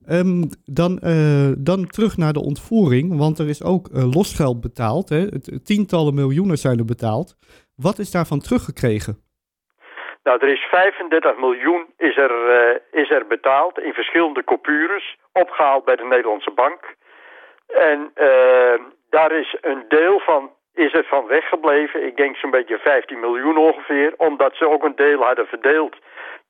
Ehm, 0.07 0.43
dan, 0.65 0.99
eh, 0.99 1.53
dan 1.59 1.87
terug 1.87 2.17
naar 2.17 2.33
de 2.33 2.43
ontvoering, 2.43 3.17
want 3.19 3.39
er 3.39 3.49
is 3.49 3.65
ook 3.65 3.89
uh, 3.89 4.13
losgeld 4.13 4.61
betaald. 4.61 5.09
Hè? 5.09 5.41
Tientallen 5.63 6.15
miljoenen 6.15 6.59
zijn 6.59 6.79
er 6.79 6.85
betaald. 6.85 7.37
Wat 7.77 7.99
is 7.99 8.11
daarvan 8.11 8.41
teruggekregen? 8.41 9.17
Nou, 10.23 10.39
er 10.41 10.49
is 10.49 10.67
35 10.71 11.37
miljoen 11.37 11.87
is 11.97 12.17
er, 12.17 12.31
uh, 12.31 13.03
is 13.03 13.11
er 13.11 13.27
betaald 13.27 13.79
in 13.79 13.95
verschillende 13.95 14.45
coupures, 14.45 15.17
opgehaald 15.33 15.85
bij 15.85 15.97
de 15.97 16.05
Nederlandse 16.05 16.51
bank. 16.51 16.95
En 17.67 18.13
daar 19.11 19.33
is 19.33 19.57
een 19.61 19.85
deel 19.89 20.21
van 20.21 20.51
is 20.75 20.95
er 20.95 21.05
van 21.05 21.27
weggebleven. 21.27 22.07
Ik 22.07 22.17
denk 22.17 22.37
zo'n 22.37 22.51
beetje 22.51 22.79
15 22.79 23.21
miljoen 23.21 23.57
ongeveer, 23.57 24.15
omdat 24.17 24.57
ze 24.57 24.69
ook 24.69 24.85
een 24.85 24.97
deel 24.97 25.23
hadden 25.23 25.47
verdeeld 25.47 25.97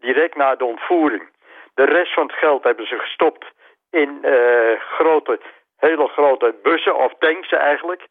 direct 0.01 0.37
na 0.37 0.55
de 0.55 0.65
ontvoering. 0.65 1.29
De 1.75 1.85
rest 1.85 2.15
van 2.15 2.27
het 2.27 2.37
geld 2.37 2.65
hebben 2.65 2.87
ze 2.87 2.99
gestopt 2.99 3.47
in 3.91 4.19
uh, 4.23 4.81
grote, 4.81 5.41
hele 5.77 6.09
grote 6.09 6.55
bussen 6.63 6.97
of 6.97 7.13
tanks 7.19 7.53
eigenlijk. 7.53 8.07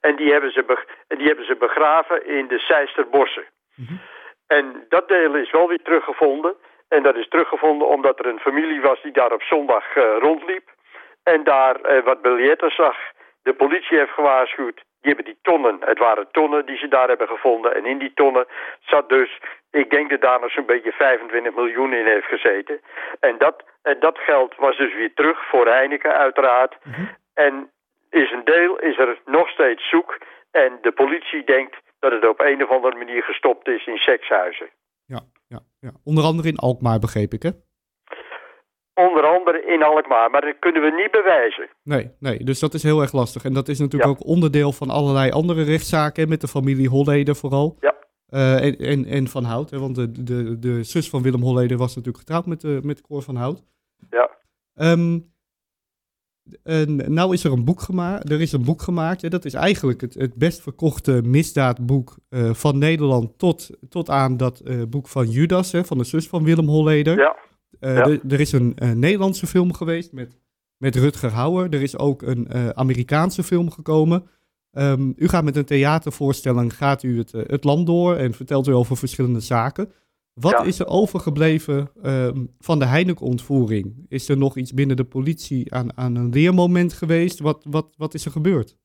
En 0.00 0.16
die 0.16 0.32
hebben 0.32 0.52
ze, 0.52 0.84
die 1.08 1.26
hebben 1.26 1.46
ze 1.46 1.56
begraven 1.56 2.26
in 2.26 2.46
de 2.46 2.58
Seisterbossen. 2.58 3.44
Mm 3.74 4.00
En 4.46 4.84
dat 4.88 5.08
deel 5.08 5.34
is 5.34 5.50
wel 5.50 5.68
weer 5.68 5.82
teruggevonden. 5.82 6.54
En 6.88 7.02
dat 7.02 7.16
is 7.16 7.28
teruggevonden 7.28 7.88
omdat 7.88 8.18
er 8.18 8.26
een 8.26 8.40
familie 8.40 8.80
was 8.80 9.02
die 9.02 9.12
daar 9.12 9.32
op 9.32 9.42
zondag 9.42 9.96
uh, 9.96 10.04
rondliep. 10.18 10.68
En 11.22 11.44
daar 11.44 11.76
uh, 11.80 12.04
wat 12.04 12.22
biljetten 12.22 12.70
zag. 12.70 12.96
De 13.42 13.54
politie 13.54 13.98
heeft 13.98 14.12
gewaarschuwd. 14.12 14.82
Die 15.00 15.14
hebben 15.14 15.24
die 15.24 15.38
tonnen, 15.42 15.76
het 15.80 15.98
waren 15.98 16.28
tonnen 16.30 16.66
die 16.66 16.76
ze 16.76 16.88
daar 16.88 17.08
hebben 17.08 17.28
gevonden. 17.28 17.74
En 17.74 17.86
in 17.86 17.98
die 17.98 18.12
tonnen 18.14 18.46
zat 18.80 19.08
dus, 19.08 19.40
ik 19.70 19.90
denk 19.90 20.10
dat 20.10 20.20
daar 20.20 20.40
nog 20.40 20.50
zo'n 20.50 20.66
beetje 20.66 20.92
25 20.92 21.54
miljoen 21.54 21.92
in 21.92 22.06
heeft 22.06 22.26
gezeten. 22.26 22.80
En 23.20 23.38
dat, 23.38 23.64
en 23.82 24.00
dat 24.00 24.18
geld 24.18 24.54
was 24.56 24.76
dus 24.76 24.94
weer 24.94 25.14
terug 25.14 25.48
voor 25.48 25.66
Heineken 25.66 26.14
uiteraard. 26.14 26.76
Mhm. 26.84 27.04
En 27.34 27.70
is 28.10 28.30
een 28.30 28.44
deel 28.44 28.78
is 28.78 28.98
er 28.98 29.18
nog 29.24 29.48
steeds 29.48 29.88
zoek. 29.88 30.18
En 30.50 30.78
de 30.80 30.92
politie 30.92 31.44
denkt 31.44 31.76
dat 32.04 32.12
het 32.12 32.28
op 32.28 32.40
een 32.40 32.62
of 32.62 32.70
andere 32.70 32.96
manier 32.96 33.22
gestopt 33.22 33.68
is 33.68 33.86
in 33.86 33.96
sekshuizen. 33.96 34.68
Ja, 35.06 35.20
ja, 35.48 35.60
ja. 35.80 35.90
onder 36.04 36.24
andere 36.24 36.48
in 36.48 36.56
Alkmaar 36.56 36.98
begreep 36.98 37.32
ik 37.32 37.42
hè? 37.42 37.50
Onder 38.94 39.24
andere 39.26 39.64
in 39.66 39.82
Alkmaar, 39.82 40.30
maar 40.30 40.40
dat 40.40 40.58
kunnen 40.58 40.82
we 40.82 40.90
niet 40.90 41.10
bewijzen. 41.10 41.68
Nee, 41.82 42.10
nee, 42.20 42.38
dus 42.44 42.60
dat 42.60 42.74
is 42.74 42.82
heel 42.82 43.00
erg 43.00 43.12
lastig. 43.12 43.44
En 43.44 43.52
dat 43.52 43.68
is 43.68 43.78
natuurlijk 43.78 44.10
ook 44.10 44.26
onderdeel 44.26 44.72
van 44.72 44.90
allerlei 44.90 45.30
andere 45.30 45.62
rechtszaken, 45.62 46.28
met 46.28 46.40
de 46.40 46.48
familie 46.48 46.88
Holleder 46.88 47.36
vooral. 47.36 47.76
Ja. 47.80 47.94
Uh, 48.28 48.64
en, 48.64 48.76
en, 48.76 49.04
en, 49.04 49.26
Van 49.28 49.44
Hout, 49.44 49.70
hè, 49.70 49.78
want 49.78 49.94
de, 49.94 50.24
de, 50.24 50.58
de 50.58 50.82
zus 50.82 51.10
van 51.10 51.22
Willem 51.22 51.42
Holleder 51.42 51.76
was 51.76 51.94
natuurlijk 51.96 52.18
getrouwd 52.18 52.46
met, 52.46 52.60
de, 52.60 52.80
met 52.82 53.00
Cor 53.00 53.22
van 53.22 53.36
Hout. 53.36 53.64
Ja. 54.10 54.30
Um, 54.74 55.33
en 56.62 57.12
nou 57.12 57.32
is 57.32 57.44
er 57.44 57.52
een 57.52 57.64
boek 57.64 57.80
gemaakt. 57.80 58.30
Er 58.30 58.40
is 58.40 58.52
een 58.52 58.64
boek 58.64 58.82
gemaakt. 58.82 59.30
Dat 59.30 59.44
is 59.44 59.54
eigenlijk 59.54 60.00
het, 60.00 60.14
het 60.14 60.34
best 60.34 60.60
verkochte 60.60 61.22
misdaadboek 61.24 62.16
uh, 62.30 62.54
van 62.54 62.78
Nederland 62.78 63.38
tot, 63.38 63.70
tot 63.88 64.10
aan 64.10 64.36
dat 64.36 64.62
uh, 64.64 64.82
boek 64.88 65.08
van 65.08 65.30
Judas, 65.30 65.72
hè, 65.72 65.84
van 65.84 65.98
de 65.98 66.04
zus 66.04 66.28
van 66.28 66.44
Willem 66.44 66.68
Holleder. 66.68 67.18
Ja. 67.18 67.36
Uh, 67.80 68.06
Er 68.32 68.40
is 68.40 68.52
een 68.52 68.76
Nederlandse 68.94 69.46
film 69.46 69.72
geweest 69.72 70.12
met, 70.12 70.36
met 70.76 70.96
Rutger 70.96 71.30
Hauer. 71.30 71.68
Er 71.70 71.82
is 71.82 71.98
ook 71.98 72.22
een 72.22 72.76
Amerikaanse 72.76 73.42
film 73.42 73.70
gekomen. 73.70 74.24
Um, 74.72 75.12
u 75.16 75.28
gaat 75.28 75.44
met 75.44 75.56
een 75.56 75.64
theatervoorstelling 75.64 76.76
gaat 76.76 77.02
u 77.02 77.18
het, 77.18 77.32
het 77.32 77.64
land 77.64 77.86
door 77.86 78.16
en 78.16 78.34
vertelt 78.34 78.68
u 78.68 78.72
over 78.72 78.96
verschillende 78.96 79.40
zaken. 79.40 79.92
Wat 80.34 80.66
is 80.66 80.80
er 80.80 80.86
overgebleven 80.86 81.90
um, 82.04 82.48
van 82.60 82.78
de 82.78 82.86
Heineken-ontvoering? 82.86 84.06
Is 84.08 84.28
er 84.28 84.38
nog 84.38 84.56
iets 84.56 84.74
binnen 84.74 84.96
de 84.96 85.04
politie 85.04 85.74
aan, 85.74 85.88
aan 85.96 86.16
een 86.16 86.30
leermoment 86.30 86.92
geweest? 86.92 87.40
Wat, 87.40 87.66
wat, 87.70 87.94
wat 87.96 88.14
is 88.14 88.24
er 88.24 88.30
gebeurd? 88.30 88.76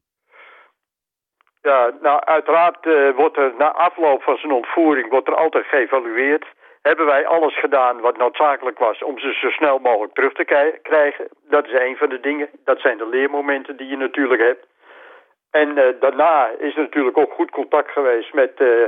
Ja, 1.62 1.94
nou 2.02 2.20
uiteraard 2.24 2.86
uh, 2.86 3.16
wordt 3.16 3.38
er 3.38 3.54
na 3.58 3.72
afloop 3.72 4.22
van 4.22 4.38
zijn 4.38 4.52
ontvoering 4.52 5.10
wordt 5.10 5.28
er 5.28 5.36
altijd 5.36 5.66
geëvalueerd 5.66 6.46
hebben 6.82 7.06
wij 7.06 7.28
alles 7.28 7.60
gedaan 7.60 8.00
wat 8.00 8.18
noodzakelijk 8.18 8.80
was 8.80 9.04
om 9.04 9.20
ze 9.20 9.34
zo 9.34 9.50
snel 9.50 9.80
mogelijk 9.80 10.14
terug 10.14 10.34
te 10.34 10.80
krijgen. 10.82 11.28
Dat 11.50 11.66
is 11.66 11.74
een 11.74 11.98
van 11.98 12.10
de 12.10 12.20
dingen. 12.20 12.50
Dat 12.66 12.80
zijn 12.80 12.98
de 12.98 13.08
leermomenten 13.08 13.78
die 13.78 13.88
je 13.88 13.98
natuurlijk 13.98 14.42
hebt. 14.42 14.66
En 15.52 15.70
uh, 15.78 15.84
daarna 16.00 16.50
is 16.60 16.76
er 16.76 16.82
natuurlijk 16.82 17.18
ook 17.18 17.34
goed 17.34 17.52
contact 17.52 17.92
geweest 17.92 18.34
met, 18.34 18.52
uh, 18.58 18.86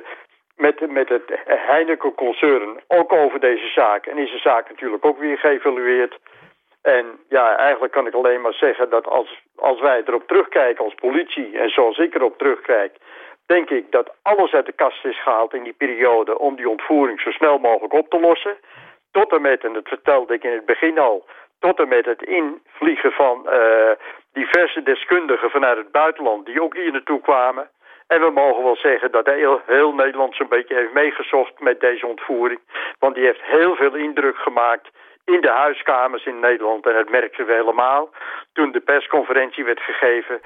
met, 0.61 0.89
met 0.89 1.09
het 1.09 1.23
Heineken-concern, 1.45 2.81
ook 2.87 3.13
over 3.13 3.39
deze 3.39 3.67
zaak. 3.67 4.05
En 4.05 4.17
is 4.17 4.31
de 4.31 4.37
zaak 4.37 4.69
natuurlijk 4.69 5.05
ook 5.05 5.19
weer 5.19 5.37
geëvalueerd. 5.37 6.19
En 6.81 7.05
ja, 7.29 7.55
eigenlijk 7.57 7.93
kan 7.93 8.07
ik 8.07 8.13
alleen 8.13 8.41
maar 8.41 8.53
zeggen 8.53 8.89
dat 8.89 9.07
als, 9.07 9.41
als 9.55 9.79
wij 9.79 10.01
erop 10.05 10.27
terugkijken 10.27 10.85
als 10.85 10.93
politie, 10.93 11.59
en 11.59 11.69
zoals 11.69 11.97
ik 11.97 12.15
erop 12.15 12.37
terugkijk, 12.37 12.95
denk 13.45 13.69
ik 13.69 13.91
dat 13.91 14.13
alles 14.21 14.53
uit 14.53 14.65
de 14.65 14.71
kast 14.71 15.05
is 15.05 15.21
gehaald 15.21 15.53
in 15.53 15.63
die 15.63 15.73
periode 15.77 16.37
om 16.37 16.55
die 16.55 16.69
ontvoering 16.69 17.21
zo 17.21 17.31
snel 17.31 17.57
mogelijk 17.57 17.93
op 17.93 18.09
te 18.09 18.19
lossen. 18.19 18.57
Tot 19.11 19.31
en 19.31 19.41
met, 19.41 19.63
en 19.63 19.73
dat 19.73 19.87
vertelde 19.87 20.33
ik 20.33 20.43
in 20.43 20.51
het 20.51 20.65
begin 20.65 20.99
al, 20.99 21.25
tot 21.59 21.79
en 21.79 21.87
met 21.87 22.05
het 22.05 22.23
invliegen 22.23 23.11
van 23.11 23.45
uh, 23.45 23.91
diverse 24.33 24.83
deskundigen 24.83 25.49
vanuit 25.49 25.77
het 25.77 25.91
buitenland 25.91 26.45
die 26.45 26.61
ook 26.61 26.75
hier 26.75 26.91
naartoe 26.91 27.21
kwamen. 27.21 27.69
En 28.13 28.19
we 28.21 28.31
mogen 28.31 28.63
wel 28.63 28.75
zeggen 28.75 29.11
dat 29.11 29.25
heel, 29.25 29.61
heel 29.65 29.93
Nederland 29.93 30.35
zo'n 30.35 30.55
beetje 30.55 30.75
heeft 30.75 30.93
meegezocht 30.93 31.59
met 31.59 31.79
deze 31.79 32.07
ontvoering. 32.07 32.59
Want 32.99 33.15
die 33.15 33.25
heeft 33.25 33.41
heel 33.41 33.75
veel 33.75 33.95
indruk 33.95 34.37
gemaakt 34.37 34.89
in 35.25 35.41
de 35.41 35.49
huiskamers 35.49 36.25
in 36.25 36.39
Nederland. 36.39 36.85
En 36.85 36.93
dat 36.93 37.09
merkten 37.09 37.45
we 37.45 37.53
helemaal 37.53 38.09
toen 38.53 38.71
de 38.71 38.79
persconferentie 38.79 39.63
werd 39.63 39.79
gegeven. 39.79 40.41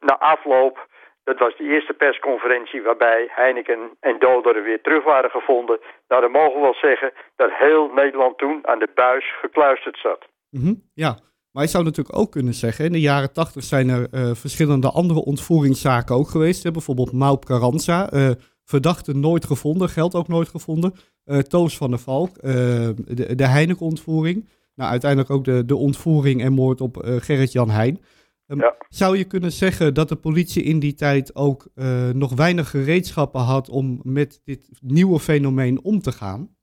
Na 0.00 0.18
afloop 0.18 0.86
dat 1.24 1.38
was 1.38 1.56
de 1.56 1.64
eerste 1.64 1.92
persconferentie 1.92 2.82
waarbij 2.82 3.28
Heineken 3.30 3.96
en 4.00 4.18
Doderen 4.18 4.62
weer 4.62 4.80
terug 4.80 5.04
waren 5.04 5.30
gevonden. 5.30 5.78
Nou, 6.08 6.20
dan 6.22 6.30
mogen 6.30 6.54
we 6.54 6.60
wel 6.60 6.74
zeggen 6.74 7.12
dat 7.36 7.50
heel 7.52 7.90
Nederland 7.92 8.38
toen 8.38 8.66
aan 8.66 8.78
de 8.78 8.88
buis 8.94 9.24
gekluisterd 9.40 9.98
zat. 9.98 10.26
Mhm, 10.50 10.74
ja, 10.94 11.18
maar 11.56 11.64
je 11.64 11.70
zou 11.70 11.84
natuurlijk 11.84 12.18
ook 12.18 12.30
kunnen 12.30 12.54
zeggen, 12.54 12.84
in 12.84 12.92
de 12.92 13.00
jaren 13.00 13.32
tachtig 13.32 13.64
zijn 13.64 13.88
er 13.88 14.08
uh, 14.10 14.34
verschillende 14.34 14.90
andere 14.90 15.24
ontvoeringszaken 15.24 16.14
ook 16.14 16.28
geweest. 16.28 16.62
Hè? 16.62 16.70
Bijvoorbeeld 16.70 17.12
Maup 17.12 17.44
Carranza, 17.44 18.12
uh, 18.12 18.30
verdachte 18.64 19.14
nooit 19.14 19.44
gevonden, 19.44 19.88
geld 19.88 20.14
ook 20.14 20.28
nooit 20.28 20.48
gevonden. 20.48 20.94
Uh, 21.24 21.38
Toos 21.38 21.76
van 21.76 21.90
der 21.90 21.98
Valk, 21.98 22.42
de, 22.42 23.34
de 23.34 23.46
Heineken-ontvoering. 23.46 24.48
Nou, 24.74 24.90
uiteindelijk 24.90 25.30
ook 25.30 25.44
de, 25.44 25.64
de 25.64 25.76
ontvoering 25.76 26.42
en 26.42 26.52
moord 26.52 26.80
op 26.80 26.96
Gerrit-Jan 27.18 27.70
Heijn. 27.70 28.00
Um, 28.46 28.60
ja. 28.60 28.74
Zou 28.88 29.18
je 29.18 29.24
kunnen 29.24 29.52
zeggen 29.52 29.94
dat 29.94 30.08
de 30.08 30.16
politie 30.16 30.62
in 30.62 30.78
die 30.78 30.94
tijd 30.94 31.34
ook 31.34 31.68
nog 32.12 32.34
weinig 32.34 32.70
gereedschappen 32.70 33.40
had 33.40 33.68
om 33.68 34.00
met 34.02 34.40
dit 34.44 34.68
nieuwe 34.80 35.20
fenomeen 35.20 35.84
om 35.84 36.00
te 36.00 36.12
gaan? 36.12 36.55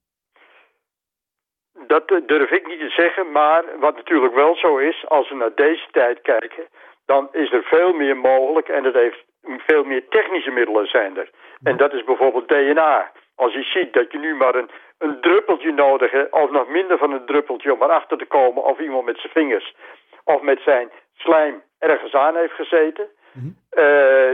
Dat 1.88 2.08
durf 2.26 2.52
ik 2.52 2.67
niet 2.67 2.80
te 2.80 2.89
zeggen, 2.89 3.32
maar 3.32 3.63
wat 3.80 3.96
natuurlijk 3.96 4.34
wel 4.34 4.56
zo 4.56 4.78
is, 4.78 5.06
als 5.08 5.30
we 5.30 5.36
naar 5.36 5.56
deze 5.56 5.88
tijd 5.91 6.22
kijken, 6.22 6.67
dan 7.06 7.30
is 7.32 7.52
er 7.52 7.63
veel 7.63 7.93
meer 7.93 8.17
mogelijk 8.17 8.69
en 8.69 8.84
het 8.84 8.96
heeft 8.96 9.24
veel 9.58 9.84
meer 9.84 10.08
technische 10.10 10.52
middelen 10.52 10.88
zijn 10.88 11.17
er. 11.17 11.30
En 11.63 11.78
dat 11.78 11.93
is 11.93 12.04
bijvoorbeeld 12.04 12.48
DNA. 12.48 13.12
Als 13.36 13.54
je 13.54 13.63
ziet 13.63 13.93
dat 13.93 14.12
je 14.12 14.17
nu 14.17 14.36
maar 14.36 14.56
een, 14.56 14.69
een 14.98 15.22
druppeltje 15.22 15.72
nodig 15.72 16.12
hebt, 16.12 16.34
of 16.34 16.52
nog 16.52 16.67
minder 16.67 16.98
van 16.98 17.12
een 17.12 17.26
druppeltje 17.26 17.74
om 17.74 17.82
erachter 17.82 18.17
te 18.17 18.26
komen 18.26 18.63
of 18.63 18.80
iemand 18.80 19.06
met 19.06 19.17
zijn 19.17 19.34
vingers 19.34 19.76
of 20.24 20.41
met 20.41 20.60
zijn 20.65 20.89
slijm 21.13 21.62
ergens 21.80 22.13
aan 22.13 22.36
heeft 22.36 22.54
gezeten. 22.54 23.08
Mhm. 23.32 23.48
Eh, 23.69 23.84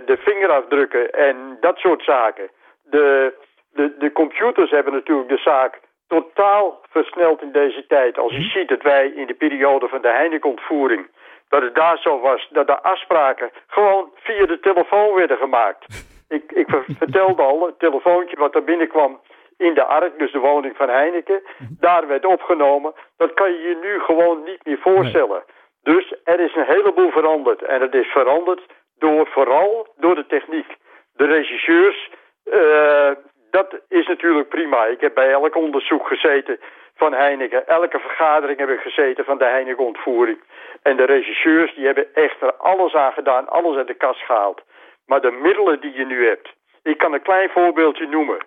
de 0.05 0.17
vingerafdrukken 0.19 1.12
en 1.12 1.57
dat 1.59 1.77
soort 1.77 2.03
zaken. 2.03 2.49
De, 2.83 3.33
de, 3.71 3.97
de 3.97 4.12
computers 4.12 4.71
hebben 4.71 4.93
natuurlijk 4.93 5.29
de 5.29 5.38
zaak 5.38 5.79
totaal 6.09 6.81
versneld 6.89 7.41
in 7.41 7.51
deze 7.51 7.85
tijd. 7.87 8.17
Als 8.17 8.31
je 8.31 8.39
mhm. 8.39 8.49
ziet 8.49 8.67
dat 8.67 8.81
wij 8.81 9.07
in 9.07 9.27
de 9.27 9.33
periode 9.33 9.87
van 9.87 10.01
de 10.01 10.07
Heineken-ontvoering... 10.07 11.07
dat 11.49 11.61
het 11.61 11.75
daar 11.75 11.97
zo 11.97 12.19
was 12.19 12.47
dat 12.51 12.67
de 12.67 12.81
afspraken 12.81 13.49
gewoon 13.67 14.11
via 14.15 14.45
de 14.45 14.59
telefoon 14.59 15.13
werden 15.15 15.37
gemaakt. 15.37 15.85
ik, 16.37 16.51
ik 16.51 16.67
vertelde 16.97 17.41
al, 17.41 17.65
het 17.65 17.79
telefoontje 17.79 18.35
wat 18.37 18.55
er 18.55 18.63
binnenkwam 18.63 19.19
in 19.57 19.73
de 19.73 19.83
Ark, 19.83 20.19
dus 20.19 20.31
de 20.31 20.39
woning 20.39 20.75
van 20.75 20.89
Heineken, 20.89 21.41
daar 21.79 22.07
werd 22.07 22.25
opgenomen. 22.25 22.93
Dat 23.17 23.33
kan 23.33 23.51
je 23.51 23.59
je 23.59 23.77
nu 23.81 23.99
gewoon 23.99 24.43
niet 24.43 24.65
meer 24.65 24.77
voorstellen. 24.77 25.43
Dus 25.83 26.13
er 26.23 26.39
is 26.39 26.55
een 26.55 26.65
heleboel 26.75 27.11
veranderd. 27.11 27.61
En 27.61 27.81
het 27.81 27.93
is 27.93 28.07
veranderd 28.07 28.61
door, 28.97 29.27
vooral 29.27 29.87
door 29.97 30.15
de 30.15 30.25
techniek. 30.25 30.77
De 31.13 31.25
regisseurs, 31.25 32.09
uh, 32.45 33.11
dat 33.59 33.81
is 33.89 34.07
natuurlijk 34.07 34.49
prima. 34.49 34.85
Ik 34.85 35.01
heb 35.01 35.13
bij 35.13 35.31
elk 35.31 35.55
onderzoek 35.55 36.07
gezeten 36.07 36.59
van 36.95 37.13
Heineken. 37.13 37.67
Elke 37.67 37.99
vergadering 37.99 38.59
heb 38.59 38.69
ik 38.69 38.79
gezeten 38.79 39.25
van 39.25 39.37
de 39.37 39.45
Heineken-ontvoering. 39.45 40.39
En 40.81 40.97
de 40.97 41.05
regisseurs 41.05 41.75
die 41.75 41.85
hebben 41.85 42.07
echt 42.13 42.41
er 42.41 42.53
alles 42.53 42.93
aan 42.93 43.13
gedaan, 43.13 43.49
alles 43.49 43.77
uit 43.77 43.87
de 43.87 43.93
kast 43.93 44.21
gehaald. 44.21 44.61
Maar 45.05 45.21
de 45.21 45.31
middelen 45.31 45.81
die 45.81 45.93
je 45.93 46.05
nu 46.05 46.27
hebt. 46.27 46.49
Ik 46.83 46.97
kan 46.97 47.13
een 47.13 47.21
klein 47.21 47.49
voorbeeldje 47.49 48.07
noemen. 48.07 48.37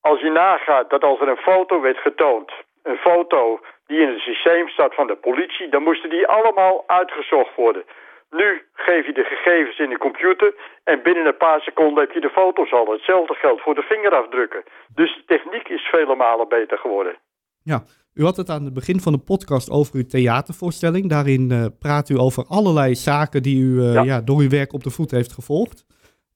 Als 0.00 0.20
je 0.20 0.30
nagaat 0.30 0.90
dat 0.90 1.02
als 1.04 1.20
er 1.20 1.28
een 1.28 1.46
foto 1.50 1.80
werd 1.80 1.98
getoond, 1.98 2.52
een 2.82 2.96
foto 2.96 3.60
die 3.86 4.00
in 4.00 4.08
het 4.08 4.20
systeem 4.20 4.68
staat 4.68 4.94
van 4.94 5.06
de 5.06 5.16
politie, 5.16 5.68
dan 5.68 5.82
moesten 5.82 6.10
die 6.10 6.26
allemaal 6.26 6.84
uitgezocht 6.86 7.54
worden. 7.54 7.84
Nu 8.30 8.62
geef 8.72 9.06
je 9.06 9.12
de 9.12 9.24
gegevens 9.24 9.78
in 9.78 9.90
de 9.90 9.98
computer 9.98 10.54
en 10.84 11.02
binnen 11.02 11.26
een 11.26 11.36
paar 11.36 11.60
seconden 11.60 12.04
heb 12.04 12.12
je 12.12 12.20
de 12.20 12.30
foto's 12.30 12.72
al. 12.72 12.92
Hetzelfde 12.92 13.34
geldt 13.34 13.62
voor 13.62 13.74
de 13.74 13.82
vingerafdrukken. 13.82 14.62
Dus 14.94 15.14
de 15.14 15.24
techniek 15.26 15.68
is 15.68 15.88
vele 15.90 16.16
malen 16.16 16.48
beter 16.48 16.78
geworden. 16.78 17.18
Ja, 17.62 17.82
u 18.14 18.24
had 18.24 18.36
het 18.36 18.50
aan 18.50 18.64
het 18.64 18.74
begin 18.74 19.00
van 19.00 19.12
de 19.12 19.18
podcast 19.18 19.70
over 19.70 19.94
uw 19.94 20.06
theatervoorstelling. 20.06 21.08
Daarin 21.08 21.50
uh, 21.52 21.66
praat 21.78 22.08
u 22.08 22.18
over 22.18 22.44
allerlei 22.44 22.94
zaken 22.94 23.42
die 23.42 23.62
u 23.62 23.70
uh, 23.80 24.04
ja. 24.04 24.20
door 24.20 24.40
uw 24.40 24.48
werk 24.48 24.72
op 24.72 24.82
de 24.82 24.90
voet 24.90 25.10
heeft 25.10 25.32
gevolgd. 25.32 25.86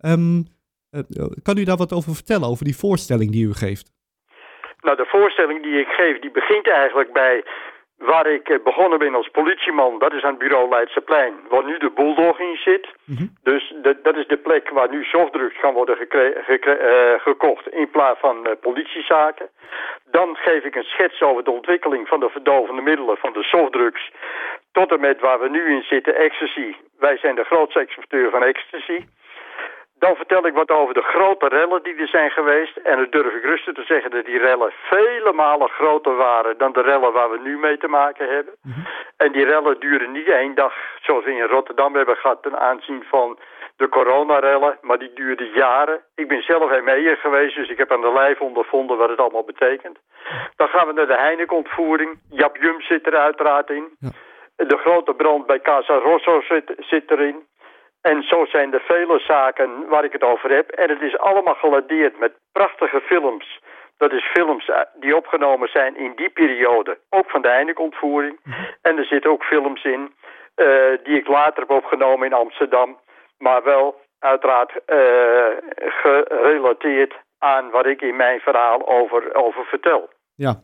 Um, 0.06 0.44
uh, 0.90 1.00
kan 1.42 1.58
u 1.58 1.64
daar 1.64 1.76
wat 1.76 1.92
over 1.92 2.14
vertellen, 2.14 2.48
over 2.48 2.64
die 2.64 2.76
voorstelling 2.76 3.30
die 3.30 3.46
u 3.46 3.52
geeft? 3.52 3.92
Nou, 4.80 4.96
de 4.96 5.06
voorstelling 5.06 5.62
die 5.62 5.80
ik 5.80 5.88
geef, 5.88 6.18
die 6.18 6.30
begint 6.30 6.68
eigenlijk 6.68 7.12
bij 7.12 7.44
waar 8.04 8.26
ik 8.26 8.60
begonnen 8.64 8.98
ben 8.98 9.14
als 9.14 9.28
politieman. 9.28 9.98
Dat 9.98 10.12
is 10.12 10.22
aan 10.22 10.30
het 10.30 10.38
bureau 10.38 10.68
Leidseplein, 10.68 11.34
waar 11.48 11.64
nu 11.64 11.78
de 11.78 11.90
Bulldog 11.90 12.40
in 12.40 12.56
zit. 12.56 12.88
Mm 13.04 13.16
-hmm. 13.16 13.36
Dus 13.42 13.74
de, 13.82 13.98
dat 14.02 14.16
is 14.16 14.26
de 14.26 14.36
plek 14.36 14.70
waar 14.70 14.90
nu 14.90 15.04
softdrugs 15.04 15.58
gaan 15.58 15.72
worden 15.72 15.96
gekocht 17.18 17.68
in 17.68 17.90
plaats 17.90 18.20
van 18.20 18.48
politiezaken. 18.60 19.48
Dan 20.10 20.36
geef 20.36 20.64
ik 20.64 20.74
een 20.74 20.92
schets 20.94 21.22
over 21.22 21.44
de 21.44 21.50
ontwikkeling 21.50 22.08
van 22.08 22.20
de 22.20 22.28
verdovende 22.28 22.82
middelen 22.82 23.16
van 23.16 23.32
de 23.32 23.42
softdrugs. 23.42 24.10
Tot 24.72 24.92
en 24.92 25.00
met 25.00 25.20
waar 25.20 25.40
we 25.40 25.48
nu 25.48 25.70
in 25.74 25.82
zitten, 25.82 26.14
ecstasy. 26.14 26.74
Wij 26.98 27.16
zijn 27.16 27.34
de 27.34 27.44
grootste 27.44 27.80
exporteur 27.80 28.30
van 28.30 28.42
ecstasy. 28.42 29.04
Dan 30.04 30.16
vertel 30.16 30.46
ik 30.46 30.54
wat 30.54 30.70
over 30.70 30.94
de 30.94 31.02
grote 31.02 31.48
rellen 31.48 31.82
die 31.82 31.96
er 31.96 32.08
zijn 32.08 32.30
geweest. 32.30 32.76
En 32.76 32.96
dan 32.96 33.06
durf 33.10 33.34
ik 33.34 33.44
rustig 33.44 33.74
te 33.74 33.84
zeggen 33.84 34.10
dat 34.10 34.24
die 34.24 34.38
rellen 34.38 34.72
vele 34.90 35.32
malen 35.32 35.68
groter 35.68 36.16
waren 36.16 36.58
dan 36.58 36.72
de 36.72 36.82
rellen 36.82 37.12
waar 37.12 37.30
we 37.30 37.38
nu 37.38 37.58
mee 37.58 37.78
te 37.78 37.88
maken 37.88 38.28
hebben. 38.28 38.54
Mm 38.62 38.72
-hmm. 38.72 38.86
En 39.16 39.32
die 39.32 39.44
rellen 39.44 39.80
duren 39.80 40.12
niet 40.12 40.28
één 40.28 40.54
dag, 40.54 40.74
zoals 41.00 41.24
we 41.24 41.30
in 41.30 41.42
Rotterdam 41.42 41.94
hebben 41.94 42.16
gehad 42.16 42.42
ten 42.42 42.58
aanzien 42.60 43.04
van 43.08 43.38
de 43.76 43.88
coronarellen, 43.88 44.78
maar 44.80 44.98
die 44.98 45.12
duurden 45.14 45.50
jaren. 45.54 46.00
Ik 46.14 46.28
ben 46.28 46.42
zelf 46.42 46.80
ME'er 46.82 47.16
geweest, 47.16 47.56
dus 47.56 47.68
ik 47.68 47.78
heb 47.78 47.92
aan 47.92 48.00
de 48.00 48.12
lijf 48.12 48.40
ondervonden 48.40 48.96
wat 48.96 49.08
het 49.08 49.18
allemaal 49.18 49.44
betekent. 49.44 49.98
Dan 50.56 50.68
gaan 50.68 50.86
we 50.86 50.92
naar 50.92 51.06
de 51.06 51.16
Heineken-ontvoering. 51.16 52.18
Jap 52.30 52.56
Jum 52.56 52.80
zit 52.80 53.06
er 53.06 53.16
uiteraard 53.16 53.70
in. 53.70 53.96
Ja. 53.98 54.10
De 54.56 54.76
grote 54.76 55.14
brand 55.14 55.46
bij 55.46 55.60
Casa 55.60 55.94
Rosso 55.94 56.40
zit, 56.40 56.74
zit 56.78 57.10
erin. 57.10 57.50
En 58.02 58.22
zo 58.22 58.44
zijn 58.44 58.72
er 58.74 58.80
vele 58.80 59.18
zaken 59.18 59.88
waar 59.88 60.04
ik 60.04 60.12
het 60.12 60.22
over 60.22 60.50
heb. 60.50 60.70
En 60.70 60.88
het 60.90 61.00
is 61.00 61.18
allemaal 61.18 61.54
geladeerd 61.54 62.18
met 62.18 62.32
prachtige 62.52 63.00
films. 63.00 63.60
Dat 63.96 64.12
is 64.12 64.30
films 64.32 64.70
die 64.94 65.16
opgenomen 65.16 65.68
zijn 65.68 65.96
in 65.96 66.12
die 66.16 66.30
periode. 66.30 66.98
Ook 67.10 67.30
van 67.30 67.42
de 67.42 67.48
Heineken-ontvoering. 67.48 68.40
En 68.82 68.98
er 68.98 69.04
zitten 69.04 69.30
ook 69.30 69.44
films 69.44 69.84
in 69.84 70.14
uh, 70.56 70.66
die 71.02 71.16
ik 71.16 71.28
later 71.28 71.60
heb 71.60 71.70
opgenomen 71.70 72.26
in 72.26 72.32
Amsterdam. 72.32 72.98
Maar 73.38 73.62
wel 73.62 74.00
uiteraard 74.18 74.72
uh, 74.86 75.46
gerelateerd 75.76 77.14
aan 77.38 77.70
wat 77.70 77.86
ik 77.86 78.00
in 78.00 78.16
mijn 78.16 78.40
verhaal 78.40 78.88
over, 78.88 79.34
over 79.34 79.64
vertel. 79.64 80.10
Ja, 80.34 80.54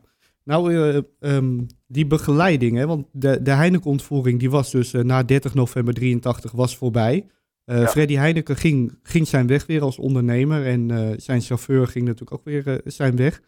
nou, 0.43 0.73
uh, 0.73 0.97
um, 1.19 1.65
die 1.87 2.07
begeleiding, 2.07 2.77
hè, 2.77 2.87
want 2.87 3.07
de, 3.11 3.41
de 3.41 3.51
Heineken-ontvoering 3.51 4.39
die 4.39 4.51
was 4.51 4.71
dus 4.71 4.93
uh, 4.93 5.01
na 5.01 5.23
30 5.23 5.53
november 5.53 5.93
83 5.93 6.51
was 6.51 6.77
voorbij. 6.77 7.25
Uh, 7.65 7.81
ja. 7.81 7.87
Freddy 7.87 8.15
Heineken 8.15 8.55
ging, 8.55 8.99
ging 9.03 9.27
zijn 9.27 9.47
weg 9.47 9.65
weer 9.65 9.81
als 9.81 9.99
ondernemer 9.99 10.65
en 10.65 10.89
zijn 11.17 11.41
chauffeur 11.41 11.87
ging 11.87 12.05
natuurlijk 12.05 12.33
ook 12.33 12.45
weer 12.45 12.81
zijn 12.83 13.15
weg. 13.15 13.39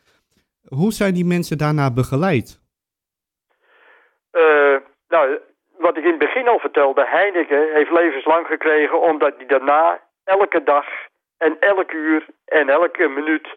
Hoe 0.67 0.91
zijn 0.91 1.13
die 1.13 1.25
mensen 1.25 1.57
daarna 1.57 1.93
begeleid? 1.93 2.59
nou, 5.07 5.39
wat 5.77 5.97
ik 5.97 6.03
in 6.03 6.09
het 6.09 6.19
begin 6.19 6.47
al 6.47 6.59
vertelde, 6.59 7.05
Heineken 7.07 7.73
heeft 7.73 7.91
levenslang 7.91 8.47
gekregen 8.47 9.01
omdat 9.01 9.33
hij 9.37 9.45
daarna 9.45 9.99
elke 10.23 10.63
dag 10.63 10.85
en 11.37 11.57
elk 11.59 11.91
uur 11.91 12.25
en 12.45 12.69
elke 12.69 13.07
minuut, 13.07 13.47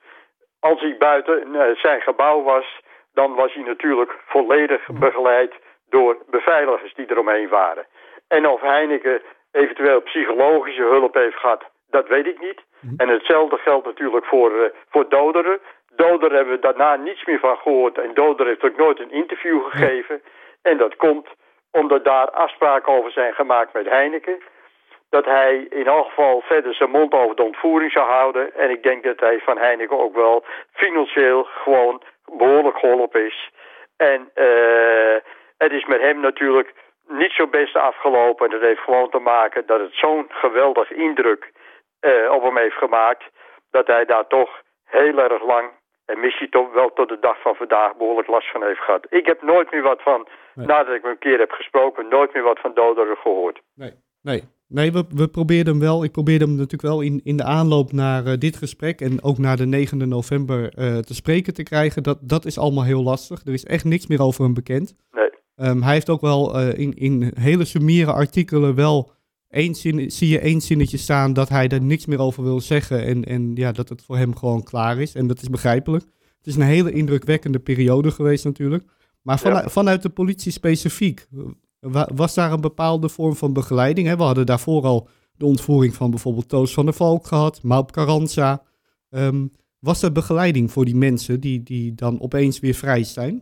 als 0.59 0.81
hij 0.81 0.97
buiten 0.99 1.37
zijn 1.77 2.01
gebouw 2.01 2.43
was, 2.43 2.81
dan 3.15 3.35
was 3.35 3.55
hij 3.55 3.63
natuurlijk 3.63 4.19
volledig 4.27 4.87
begeleid 4.87 5.55
door 5.89 6.17
beveiligers 6.27 6.95
die 6.95 7.11
eromheen 7.11 7.49
waren. 7.49 7.87
En 8.29 8.49
of 8.49 8.61
Heineken 8.61 9.23
eventueel 9.53 10.01
psychologische 10.01 10.83
hulp 10.83 11.15
heeft 11.15 11.37
gehad, 11.37 11.65
dat 11.91 12.09
weet 12.09 12.27
ik 12.27 12.41
niet. 12.41 12.61
En 12.97 13.09
hetzelfde 13.09 13.57
geldt 13.57 13.87
natuurlijk 13.87 14.25
voor, 14.25 14.53
uh, 14.53 14.65
voor 14.89 15.09
Doderen. 15.09 15.61
Doder 15.97 16.33
hebben 16.33 16.55
we 16.55 16.61
daarna 16.61 16.97
niets 16.97 17.25
meer 17.25 17.39
van 17.39 17.57
gehoord. 17.57 17.99
En 17.99 18.15
Doder 18.15 18.47
heeft 18.47 18.65
ook 18.65 18.77
nooit 18.77 19.01
een 19.01 19.11
interview 19.11 19.65
gegeven. 19.65 20.23
En 20.63 20.77
dat 20.77 20.97
komt 20.97 21.29
omdat 21.71 22.05
daar 22.05 22.31
afspraken 22.31 22.93
over 22.93 23.11
zijn 23.11 23.35
gemaakt 23.35 23.73
met 23.73 23.89
Heineken. 23.89 24.39
Dat 25.11 25.25
hij 25.25 25.67
in 25.71 25.87
elk 25.87 26.07
geval 26.07 26.41
verder 26.41 26.75
zijn 26.75 26.91
mond 26.91 27.13
over 27.13 27.37
de 27.37 27.43
ontvoering 27.43 27.93
zou 27.93 28.09
houden. 28.11 28.55
En 28.55 28.71
ik 28.71 28.83
denk 28.83 29.05
dat 29.05 29.21
hij 29.21 29.39
van 29.39 29.59
Heineken 29.59 29.99
ook 29.99 30.15
wel 30.15 30.45
financieel 30.73 31.45
gewoon 31.45 32.03
behoorlijk 32.33 32.79
geholpen 32.79 33.27
is. 33.27 33.51
En 33.97 34.31
uh, 34.35 35.17
het 35.57 35.73
is 35.73 35.85
met 35.85 36.01
hem 36.01 36.21
natuurlijk 36.21 36.75
niet 37.09 37.33
zo 37.33 37.47
best 37.47 37.77
afgelopen. 37.77 38.47
En 38.47 38.53
dat 38.53 38.61
heeft 38.61 38.81
gewoon 38.81 39.11
te 39.11 39.19
maken 39.19 39.67
dat 39.67 39.81
het 39.81 39.95
zo'n 39.95 40.27
geweldig 40.29 40.91
indruk 40.91 41.53
uh, 42.01 42.31
op 42.31 42.43
hem 42.43 42.57
heeft 42.57 42.77
gemaakt. 42.77 43.25
Dat 43.71 43.87
hij 43.87 44.05
daar 44.05 44.27
toch 44.27 44.63
heel 44.85 45.19
erg 45.19 45.43
lang, 45.43 45.71
en 46.07 46.21
misschien 46.21 46.51
toch 46.51 46.73
wel 46.73 46.93
tot 46.93 47.09
de 47.09 47.19
dag 47.19 47.41
van 47.41 47.55
vandaag, 47.55 47.97
behoorlijk 47.97 48.29
last 48.29 48.51
van 48.51 48.65
heeft 48.65 48.81
gehad. 48.81 49.07
Ik 49.09 49.27
heb 49.27 49.43
nooit 49.43 49.71
meer 49.71 49.83
wat 49.83 50.03
van, 50.03 50.29
nee. 50.55 50.67
nadat 50.67 50.95
ik 50.95 51.03
me 51.03 51.11
een 51.11 51.19
keer 51.19 51.39
heb 51.39 51.51
gesproken, 51.51 52.09
nooit 52.09 52.35
meer 52.35 52.43
wat 52.43 52.59
van 52.59 52.75
Doderen 52.75 53.17
gehoord. 53.17 53.61
Nee, 53.75 53.93
nee. 54.23 54.43
Nee, 54.75 54.93
we, 54.93 55.05
we 55.15 55.29
probeerden 55.29 55.73
hem 55.73 55.83
wel. 55.83 56.05
Ik 56.05 56.13
probeerde 56.13 56.45
hem 56.45 56.55
natuurlijk 56.55 56.83
wel 56.83 57.01
in, 57.01 57.21
in 57.25 57.37
de 57.37 57.43
aanloop 57.43 57.93
naar 57.93 58.27
uh, 58.27 58.33
dit 58.39 58.57
gesprek 58.57 59.01
en 59.01 59.23
ook 59.23 59.39
naar 59.39 59.57
de 59.57 59.87
9e 59.89 59.97
november 59.97 60.79
uh, 60.79 60.99
te 60.99 61.15
spreken 61.15 61.55
te 61.55 61.63
krijgen. 61.63 62.03
Dat, 62.03 62.19
dat 62.21 62.45
is 62.45 62.59
allemaal 62.59 62.85
heel 62.85 63.03
lastig. 63.03 63.41
Er 63.45 63.53
is 63.53 63.65
echt 63.65 63.85
niks 63.85 64.07
meer 64.07 64.23
over 64.23 64.45
hem 64.45 64.55
bekend. 64.55 64.95
Nee. 65.13 65.69
Um, 65.69 65.83
hij 65.83 65.93
heeft 65.93 66.11
ook 66.11 66.21
wel 66.21 66.61
uh, 66.61 66.79
in, 66.79 66.95
in 66.95 67.33
hele 67.35 67.65
summiere 67.65 68.13
artikelen 68.13 68.75
wel 68.75 69.13
één 69.49 69.75
zin, 69.75 70.11
zie 70.11 70.29
je 70.29 70.39
één 70.39 70.61
zinnetje 70.61 70.97
staan 70.97 71.33
dat 71.33 71.49
hij 71.49 71.69
er 71.69 71.83
niks 71.83 72.07
meer 72.07 72.19
over 72.19 72.43
wil 72.43 72.61
zeggen. 72.61 73.05
En, 73.05 73.25
en 73.25 73.55
ja, 73.55 73.73
dat 73.73 73.89
het 73.89 74.03
voor 74.03 74.17
hem 74.17 74.37
gewoon 74.37 74.63
klaar 74.63 75.01
is. 75.01 75.15
En 75.15 75.27
dat 75.27 75.43
is 75.43 75.49
begrijpelijk. 75.49 76.05
Het 76.37 76.47
is 76.47 76.57
een 76.57 76.63
hele 76.63 76.93
indrukwekkende 76.93 77.59
periode 77.59 78.11
geweest 78.11 78.45
natuurlijk. 78.45 78.85
Maar 79.23 79.41
ja. 79.45 79.69
vanuit 79.69 80.03
de 80.03 80.09
politie 80.09 80.53
specifiek, 80.53 81.27
was 82.15 82.35
daar 82.35 82.53
een 82.53 82.61
bepaalde 82.61 83.09
vorm 83.09 83.35
van 83.35 83.53
begeleiding? 83.53 84.17
We 84.17 84.23
hadden 84.23 84.47
daarvoor 84.47 84.83
al 84.83 85.09
de 85.39 85.45
ontvoering 85.45 85.95
van 85.95 86.11
bijvoorbeeld 86.11 86.49
Toos 86.49 86.75
van 86.75 86.85
der 86.85 86.95
Valk 86.95 87.27
gehad, 87.27 87.61
Maup 87.63 87.91
Carranza. 87.91 88.63
Um, 89.11 89.51
was 89.81 90.03
er 90.03 90.13
begeleiding 90.13 90.71
voor 90.71 90.85
die 90.85 90.97
mensen 90.97 91.41
die, 91.41 91.63
die 91.63 91.95
dan 91.95 92.19
opeens 92.21 92.61
weer 92.61 92.75
vrij 92.75 93.05
zijn? 93.05 93.35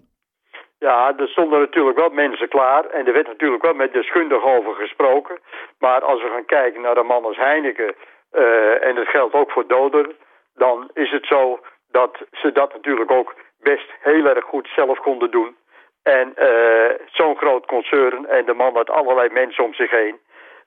Ja, 0.79 1.15
er 1.17 1.29
stonden 1.29 1.61
natuurlijk 1.61 1.99
wel 1.99 2.11
mensen 2.11 2.49
klaar 2.49 2.85
en 2.87 3.07
er 3.07 3.13
werd 3.13 3.27
natuurlijk 3.27 3.63
wel 3.63 3.75
met 3.75 3.93
deskundigen 3.93 4.49
over 4.57 4.75
gesproken. 4.75 5.39
Maar 5.79 6.01
als 6.01 6.23
we 6.23 6.29
gaan 6.29 6.45
kijken 6.45 6.81
naar 6.83 6.95
de 6.95 7.03
man 7.03 7.25
als 7.25 7.37
Heineken, 7.37 7.95
uh, 8.33 8.87
en 8.87 8.95
dat 8.95 9.07
geldt 9.07 9.35
ook 9.35 9.51
voor 9.51 9.67
Doder, 9.67 10.15
dan 10.55 10.91
is 10.95 11.11
het 11.11 11.27
zo 11.27 11.61
dat 11.91 12.17
ze 12.33 12.53
dat 12.53 12.73
natuurlijk 12.73 13.11
ook 13.11 13.35
best 13.61 13.89
heel 14.01 14.27
erg 14.27 14.45
goed 14.45 14.69
zelf 14.77 14.99
konden 14.99 15.31
doen. 15.31 15.57
En 16.03 16.33
uh, 16.37 17.07
zo'n 17.07 17.37
groot 17.37 17.67
concern 17.67 18.27
en 18.27 18.45
de 18.45 18.55
man 18.55 18.75
had 18.75 18.91
allerlei 18.91 19.29
mensen 19.31 19.65
om 19.65 19.75
zich 19.75 19.91
heen. 19.91 20.17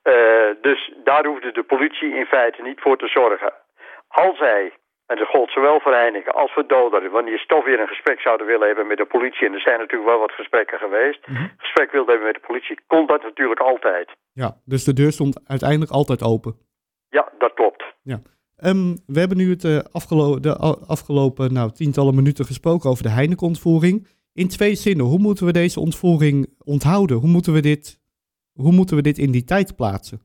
Uh, 0.04 0.13
dus 0.62 0.93
daar 1.04 1.26
hoefde 1.26 1.52
de 1.52 1.63
politie 1.63 2.15
in 2.15 2.26
feite 2.26 2.62
niet 2.62 2.82
voor 2.82 2.98
te 2.98 3.08
zorgen. 3.08 3.54
Als 4.08 4.39
hij, 4.39 4.74
en 5.06 5.17
dat 5.17 5.28
gold 5.28 5.52
zowel 5.52 5.80
voor 5.80 5.93
Heineken 5.93 6.34
als 6.34 6.52
voor 6.54 6.67
Doder, 6.67 7.10
wanneer 7.10 7.39
ze 7.39 7.45
toch 7.45 7.65
weer 7.65 7.80
een 7.80 7.88
gesprek 7.88 8.19
zouden 8.19 8.48
willen 8.48 8.67
hebben 8.67 8.88
met 8.88 8.98
de 8.98 9.06
politie, 9.06 9.48
en 9.48 9.54
er 9.54 9.60
zijn 9.60 9.80
natuurlijk 9.80 10.10
wel 10.10 10.19
wat 10.19 10.32
gesprekken 10.32 10.78
geweest, 10.78 11.28
mm 11.28 11.36
-hmm. 11.36 11.52
gesprek 11.58 11.91
wilde 11.91 12.12
hebben 12.12 12.28
met 12.28 12.41
de 12.41 12.48
politie, 12.48 12.80
kon 12.88 13.06
dat 13.08 13.24
natuurlijk 13.24 13.60
altijd. 13.60 14.10
Ja, 14.34 14.56
dus 14.65 14.84
de 14.84 14.93
deur 14.93 15.12
stond 15.12 15.43
uiteindelijk 15.48 15.91
altijd 15.91 16.24
open. 16.24 16.54
Ja, 17.10 17.32
dat 17.38 17.54
klopt. 17.54 17.84
Ja. 18.04 18.19
Ehm, 18.58 18.95
we 19.08 19.19
hebben 19.19 19.38
nu 19.38 19.50
het 19.50 19.63
uh, 19.63 19.80
afgelo 19.91 20.39
de 20.39 20.58
afgelopen 20.88 21.54
nou, 21.54 21.71
tientallen 21.71 22.15
minuten 22.15 22.45
gesproken 22.45 22.89
over 22.89 23.04
de 23.04 23.10
Heineken-ontvoering. 23.10 24.08
In 24.41 24.48
twee 24.48 24.76
zinnen, 24.76 25.06
hoe 25.06 25.19
moeten 25.19 25.45
we 25.45 25.52
deze 25.52 25.80
ontvoering 25.80 26.38
onthouden? 26.65 27.17
Hoe 27.17 27.30
moeten 27.30 27.54
we 27.54 27.62
dit, 27.62 28.00
hoe 28.54 28.71
moeten 28.71 28.95
we 28.95 29.02
dit 29.02 29.17
in 29.17 29.32
die 29.32 29.43
tijd 29.43 29.76
plaatsen? 29.76 30.19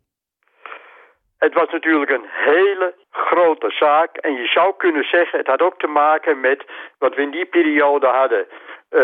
Het 1.38 1.54
was 1.54 1.70
natuurlijk 1.70 2.10
een 2.10 2.28
hele 2.28 2.94
grote 3.10 3.70
zaak. 3.70 4.16
En 4.16 4.32
je 4.32 4.46
zou 4.46 4.74
kunnen 4.76 5.04
zeggen, 5.04 5.38
het 5.38 5.46
had 5.46 5.62
ook 5.62 5.78
te 5.78 5.86
maken 5.86 6.40
met 6.40 6.64
wat 6.98 7.14
we 7.14 7.22
in 7.22 7.30
die 7.30 7.46
periode 7.46 8.06
hadden. 8.06 8.46
Uh, 8.48 9.00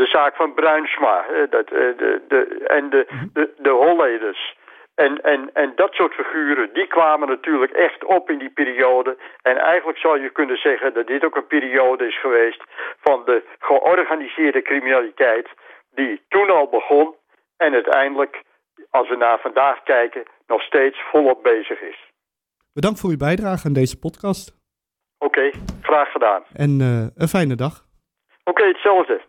de 0.00 0.06
zaak 0.06 0.36
van 0.36 0.54
Bruinsma 0.54 1.26
uh, 1.30 1.50
dat, 1.50 1.72
uh, 1.72 1.78
de, 1.78 2.20
de, 2.28 2.64
en 2.66 2.90
de, 2.90 3.06
de, 3.32 3.50
de 3.58 3.70
Holleders. 3.70 4.56
En, 4.94 5.22
en, 5.22 5.50
en 5.54 5.72
dat 5.76 5.92
soort 5.92 6.14
figuren, 6.14 6.70
die 6.72 6.86
kwamen 6.86 7.28
natuurlijk 7.28 7.72
echt 7.72 8.04
op 8.04 8.30
in 8.30 8.38
die 8.38 8.50
periode. 8.50 9.16
En 9.42 9.56
eigenlijk 9.56 9.98
zou 9.98 10.22
je 10.22 10.30
kunnen 10.30 10.56
zeggen 10.56 10.94
dat 10.94 11.06
dit 11.06 11.24
ook 11.24 11.36
een 11.36 11.46
periode 11.46 12.06
is 12.06 12.20
geweest 12.20 12.62
van 13.00 13.22
de 13.24 13.42
georganiseerde 13.58 14.62
criminaliteit 14.62 15.48
die 15.94 16.22
toen 16.28 16.50
al 16.50 16.68
begon 16.68 17.14
en 17.56 17.72
uiteindelijk, 17.72 18.42
als 18.90 19.08
we 19.08 19.16
naar 19.16 19.38
vandaag 19.40 19.82
kijken, 19.82 20.22
nog 20.46 20.62
steeds 20.62 20.98
volop 21.10 21.42
bezig 21.42 21.80
is. 21.80 22.10
Bedankt 22.72 23.00
voor 23.00 23.10
uw 23.10 23.16
bijdrage 23.16 23.66
aan 23.66 23.72
deze 23.72 23.98
podcast. 23.98 24.60
Oké, 25.18 25.38
okay, 25.38 25.52
graag 25.82 26.12
gedaan. 26.12 26.42
En 26.52 26.80
uh, 26.80 27.06
een 27.14 27.28
fijne 27.28 27.54
dag. 27.54 27.84
Oké, 28.44 28.50
okay, 28.50 28.68
hetzelfde. 28.68 29.20